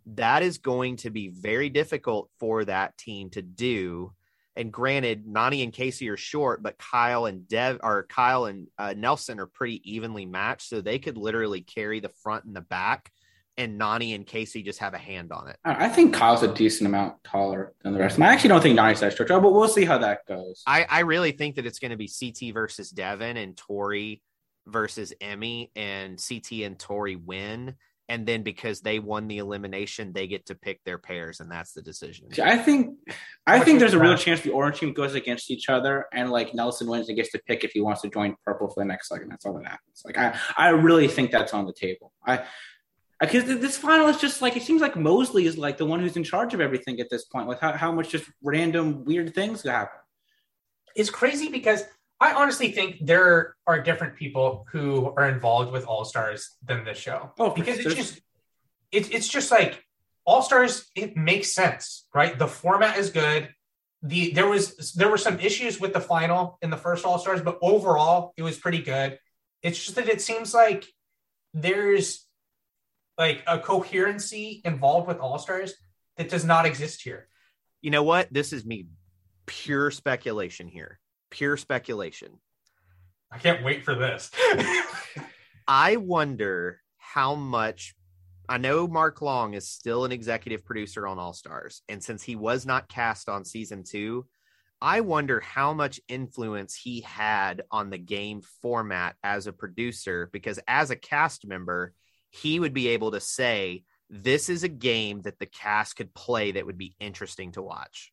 [0.06, 4.12] That is going to be very difficult for that team to do.
[4.56, 8.94] And granted, Nani and Casey are short, but Kyle and Dev or Kyle and uh,
[8.96, 13.12] Nelson are pretty evenly matched, so they could literally carry the front and the back,
[13.60, 15.56] and Nani and Casey just have a hand on it.
[15.64, 18.14] I I think Kyle's a decent amount taller than the rest.
[18.14, 18.28] of them.
[18.28, 20.62] I actually don't think Nani's that short, but we'll see how that goes.
[20.66, 24.22] I, I really think that it's going to be CT versus Devin and Tori
[24.66, 27.74] versus Emmy, and CT and Tori win.
[28.08, 31.72] And then because they won the elimination, they get to pick their pairs, and that's
[31.74, 32.32] the decision.
[32.32, 32.96] See, I think
[33.46, 36.28] I What think there's a real chance the orange team goes against each other, and
[36.28, 38.84] like Nelson wins and gets to pick if he wants to join purple for the
[38.84, 39.28] next second.
[39.28, 40.02] That's all that happens.
[40.04, 42.12] Like I, I really think that's on the table.
[42.26, 42.42] I
[43.20, 46.16] because this final is just like it seems like Mosley is like the one who's
[46.16, 47.48] in charge of everything at this point.
[47.48, 49.98] Like how, how much just random weird things happen.
[50.96, 51.84] it's crazy because
[52.18, 56.98] I honestly think there are different people who are involved with All Stars than this
[56.98, 57.32] show.
[57.38, 58.20] Oh, because it's just
[58.90, 59.84] it's it's just like
[60.24, 60.90] All Stars.
[60.94, 62.38] It makes sense, right?
[62.38, 63.50] The format is good.
[64.02, 67.42] The there was there were some issues with the final in the first All Stars,
[67.42, 69.18] but overall it was pretty good.
[69.62, 70.86] It's just that it seems like
[71.52, 72.26] there's
[73.20, 75.74] like a coherency involved with All Stars
[76.16, 77.28] that does not exist here.
[77.82, 78.32] You know what?
[78.32, 78.86] This is me
[79.44, 80.98] pure speculation here.
[81.28, 82.40] Pure speculation.
[83.30, 84.30] I can't wait for this.
[85.68, 87.94] I wonder how much.
[88.48, 92.36] I know Mark Long is still an executive producer on All Stars, and since he
[92.36, 94.26] was not cast on season two,
[94.80, 100.30] I wonder how much influence he had on the game format as a producer.
[100.32, 101.92] Because as a cast member,
[102.30, 106.52] he would be able to say, "This is a game that the cast could play
[106.52, 108.12] that would be interesting to watch."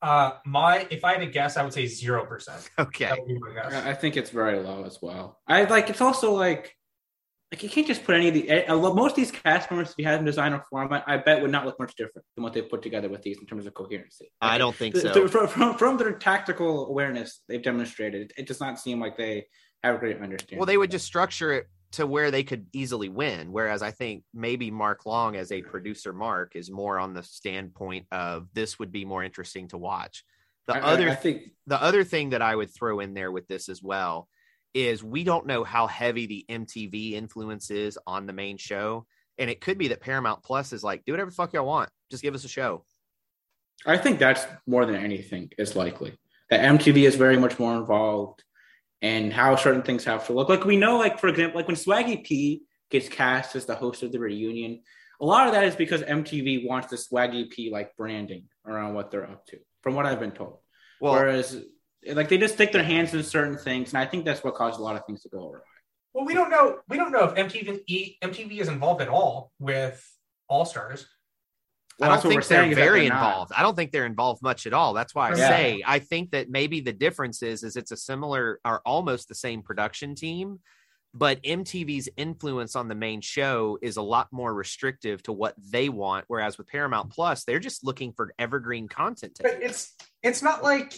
[0.00, 2.68] Uh, my if I had to guess, I would say zero percent.
[2.78, 3.06] Okay.
[3.06, 3.72] That would be my guess.
[3.74, 5.40] I I think it's very low as well.
[5.46, 6.74] I like it's also like
[7.50, 9.90] like you can't just put any of the a lot- most of these cast members
[9.90, 12.44] if you had them design a format, I bet would not look much different than
[12.44, 14.30] what they put together with these in terms of coherency.
[14.40, 15.12] I don't think th- so.
[15.14, 19.46] th- From, from, from their tactical awareness they've demonstrated, it does not seem like they
[19.82, 20.58] have a great understanding.
[20.58, 23.52] Well, they would just structure it to where they could easily win.
[23.52, 28.06] Whereas I think maybe Mark Long, as a producer, Mark is more on the standpoint
[28.12, 30.24] of this would be more interesting to watch.
[30.66, 33.48] The I- other I think the other thing that I would throw in there with
[33.48, 34.28] this as well
[34.74, 39.06] is we don't know how heavy the MTV influence is on the main show.
[39.38, 41.88] And it could be that Paramount Plus is like, do whatever the fuck y'all want.
[42.10, 42.84] Just give us a show.
[43.86, 46.18] I think that's more than anything is likely.
[46.50, 48.42] That MTV is very much more involved
[49.02, 50.48] and how certain things have to look.
[50.48, 54.02] Like we know, like for example, like when Swaggy P gets cast as the host
[54.02, 54.80] of the reunion,
[55.20, 59.10] a lot of that is because MTV wants the Swaggy P like branding around what
[59.10, 60.58] they're up to, from what I've been told.
[61.00, 61.62] Well, Whereas
[62.06, 64.78] like they just stick their hands in certain things, and I think that's what caused
[64.78, 65.60] a lot of things to go awry.
[66.14, 66.78] Well, we don't know.
[66.88, 70.04] We don't know if MTV E- MTV is involved at all with
[70.48, 71.06] All Stars.
[71.98, 73.26] Well, I don't think they're saying is that very they're not.
[73.28, 73.52] involved.
[73.56, 74.94] I don't think they're involved much at all.
[74.94, 75.48] That's why I Yeah.
[75.48, 79.34] say I think that maybe the difference is is it's a similar or almost the
[79.34, 80.60] same production team,
[81.12, 85.88] but MTV's influence on the main show is a lot more restrictive to what they
[85.88, 86.24] want.
[86.28, 89.34] Whereas with Paramount Plus, they're just looking for evergreen content.
[89.36, 90.94] To But it's it's not like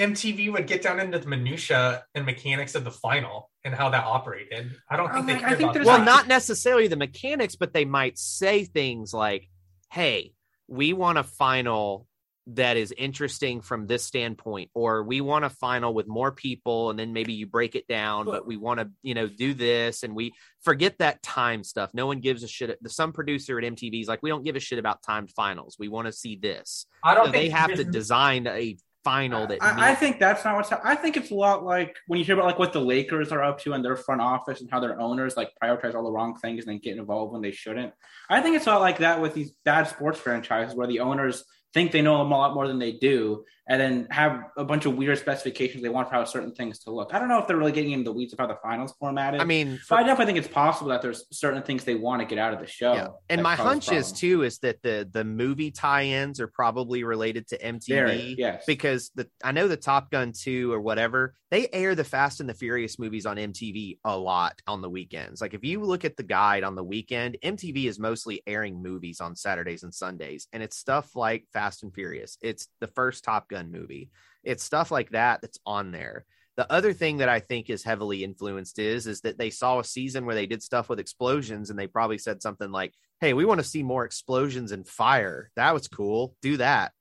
[0.00, 4.04] MTV would get down into the minutia and mechanics of the final and how that
[4.04, 4.70] operated.
[4.88, 5.86] I don't think Oh, they like, care I think about that.
[5.86, 9.48] well, not necessarily the mechanics, but they might say things like,
[9.90, 10.32] hey,
[10.66, 12.06] we want a final
[12.54, 16.98] that is interesting from this standpoint or we want a final with more people and
[16.98, 20.14] then maybe you break it down but we want to you know do this and
[20.14, 20.32] we
[20.62, 21.90] forget that time stuff.
[21.92, 22.82] No one gives a shit.
[22.82, 25.76] The some producer at mtv is like we don't give a shit about timed finals.
[25.78, 26.86] We want to see this.
[27.04, 30.44] I don't so think they have to design a final that I, I think that's
[30.44, 30.72] not what's.
[30.72, 33.42] I think it's a lot like when you hear about like what the Lakers are
[33.42, 36.36] up to and their front office and how their owners like prioritize all the wrong
[36.36, 37.92] things and then get involved when they shouldn't.
[38.28, 41.44] I think it's a lot like that with these bad sports franchises where the owners
[41.74, 44.86] think they know them a lot more than they do and then have a bunch
[44.86, 47.12] of weird specifications they want for how certain things to look.
[47.12, 49.42] I don't know if they're really getting into the weeds of how the finals formatted.
[49.42, 52.26] i mean but I definitely think it's possible that there's certain things they want to
[52.26, 52.94] get out of the show.
[52.94, 53.08] Yeah.
[53.28, 57.58] And my hunch is too is that the the movie tie-ins are probably related to
[57.58, 58.64] MTV yes.
[58.66, 62.48] because the I know the Top Gun 2 or whatever, they air the Fast and
[62.48, 65.42] the Furious movies on MTV a lot on the weekends.
[65.42, 69.20] Like if you look at the guide on the weekend, MTV is mostly airing movies
[69.20, 72.38] on Saturdays and Sundays and it's stuff like Fast and Furious.
[72.40, 74.12] It's the first Top Gun movie.
[74.44, 76.24] It's stuff like that that's on there.
[76.56, 79.84] The other thing that I think is heavily influenced is is that they saw a
[79.84, 83.44] season where they did stuff with explosions and they probably said something like, "Hey, we
[83.44, 85.50] want to see more explosions and fire.
[85.56, 86.36] That was cool.
[86.42, 86.92] Do that."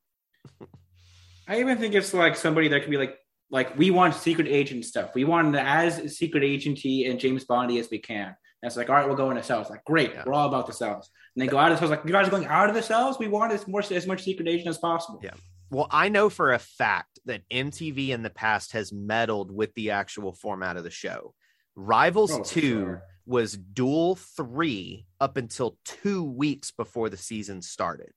[1.48, 3.16] I even think it's like somebody that could be like,
[3.52, 5.14] like we want secret agent stuff.
[5.14, 8.36] We want as secret agenty and James Bondy as we can.
[8.62, 9.70] And it's like, all right, we'll go into cells.
[9.70, 10.24] Like, great, Yeah.
[10.26, 11.10] we're all about the cells.
[11.36, 11.92] And they go out of the cells.
[11.92, 13.20] Like, you guys are going out of the cells.
[13.20, 15.20] We want as more as much secret agent as possible.
[15.24, 15.32] Yeah.
[15.70, 19.92] Well, I know for a fact that MTV in the past has meddled with the
[19.92, 21.34] actual format of the show.
[21.76, 23.04] Rivals Oh, 2 sure.
[23.28, 28.12] was Duel 3 up until 2 weeks before the season started.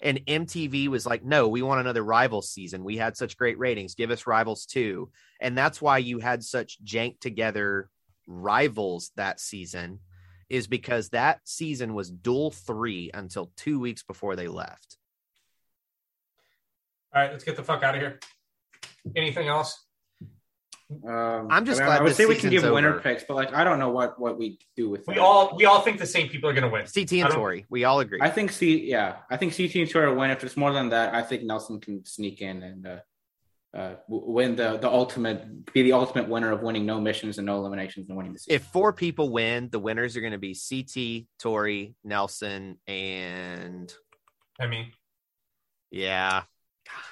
[0.00, 2.84] And MTV was like, "No, we want another Rivals season.
[2.84, 3.94] We had such great ratings.
[3.94, 5.10] Give us Rivals 2."
[5.40, 7.88] And that's why you had such jank together
[8.26, 10.00] Rivals that season
[10.48, 14.96] is because that season was Duel 3 until 2 weeks before they left.
[17.14, 18.18] All right, let's get the fuck out of here.
[19.14, 19.84] Anything else?
[21.06, 23.24] Um, I'm just I, mean, glad I would say we can season's give winner picks,
[23.24, 25.20] but like I don't know what what we do with We that.
[25.20, 26.84] all we all think the same people are going to win.
[26.84, 28.18] CT and don't- Tori, we all agree.
[28.20, 30.30] I think C yeah, I think CT and Tori win.
[30.30, 32.96] If it's more than that, I think Nelson can sneak in and uh,
[33.74, 37.56] uh, win the the ultimate, be the ultimate winner of winning no missions and no
[37.56, 38.54] eliminations and winning the season.
[38.54, 43.92] if four people win, the winners are going to be CT, Tori, Nelson, and
[44.60, 44.92] I mean,
[45.90, 46.44] yeah,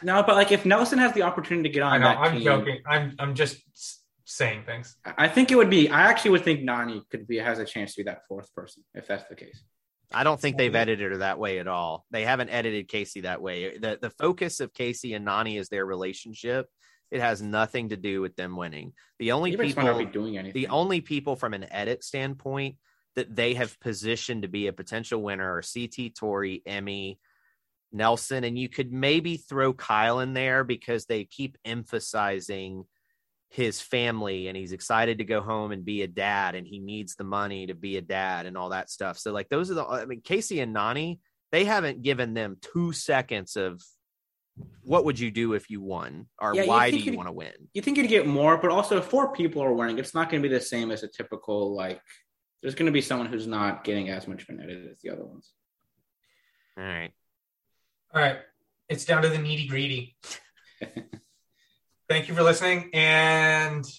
[0.02, 2.04] no, but like if Nelson has the opportunity to get on I know.
[2.04, 2.78] that I'm team, joking.
[2.86, 3.58] I'm I'm just
[4.24, 4.96] saying things.
[5.04, 5.88] I think it would be.
[5.88, 8.84] I actually would think Nani could be has a chance to be that fourth person
[8.94, 9.62] if that's the case.
[10.14, 12.04] I don't think they've edited her that way at all.
[12.10, 13.78] They haven't edited Casey that way.
[13.78, 16.68] The the focus of Casey and Nani is their relationship.
[17.10, 18.94] It has nothing to do with them winning.
[19.18, 20.60] The only He might be people doing anything.
[20.62, 22.76] the only people from an edit standpoint
[23.16, 27.18] that they have positioned to be a potential winner are CT, Tori, Emmy,
[27.92, 32.84] Nelson, and you could maybe throw Kyle in there because they keep emphasizing
[33.52, 37.16] his family and he's excited to go home and be a dad and he needs
[37.16, 39.18] the money to be a dad and all that stuff.
[39.18, 42.92] So like those are the I mean Casey and Nani, they haven't given them 2
[42.92, 43.82] seconds of
[44.82, 47.32] what would you do if you won or Yeah, you why do you want to
[47.32, 47.52] win?
[47.74, 50.42] you think you'd get more, but also if four people are winning, it's not going
[50.42, 52.00] to be the same as a typical like.
[52.62, 55.10] There's going to be someone who's not getting as much of an edit as the
[55.10, 55.52] other ones.
[56.78, 57.10] All right.
[58.14, 58.38] All right,
[58.88, 60.16] it's down to the needy greedy.
[62.12, 63.90] Thank you for listening, and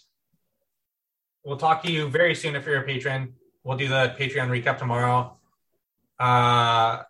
[1.44, 3.34] we'll talk to you very soon if you're a patron.
[3.64, 5.36] We'll do the Patreon recap tomorrow.
[6.20, 7.02] Uh,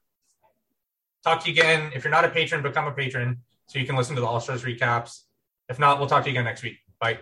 [1.22, 1.92] talk to you again.
[1.94, 4.40] If you're not a patron, become a patron so you can listen to the All
[4.40, 5.24] Stars recaps.
[5.68, 6.78] If not, we'll talk to you again next week.
[7.02, 7.20] Bye.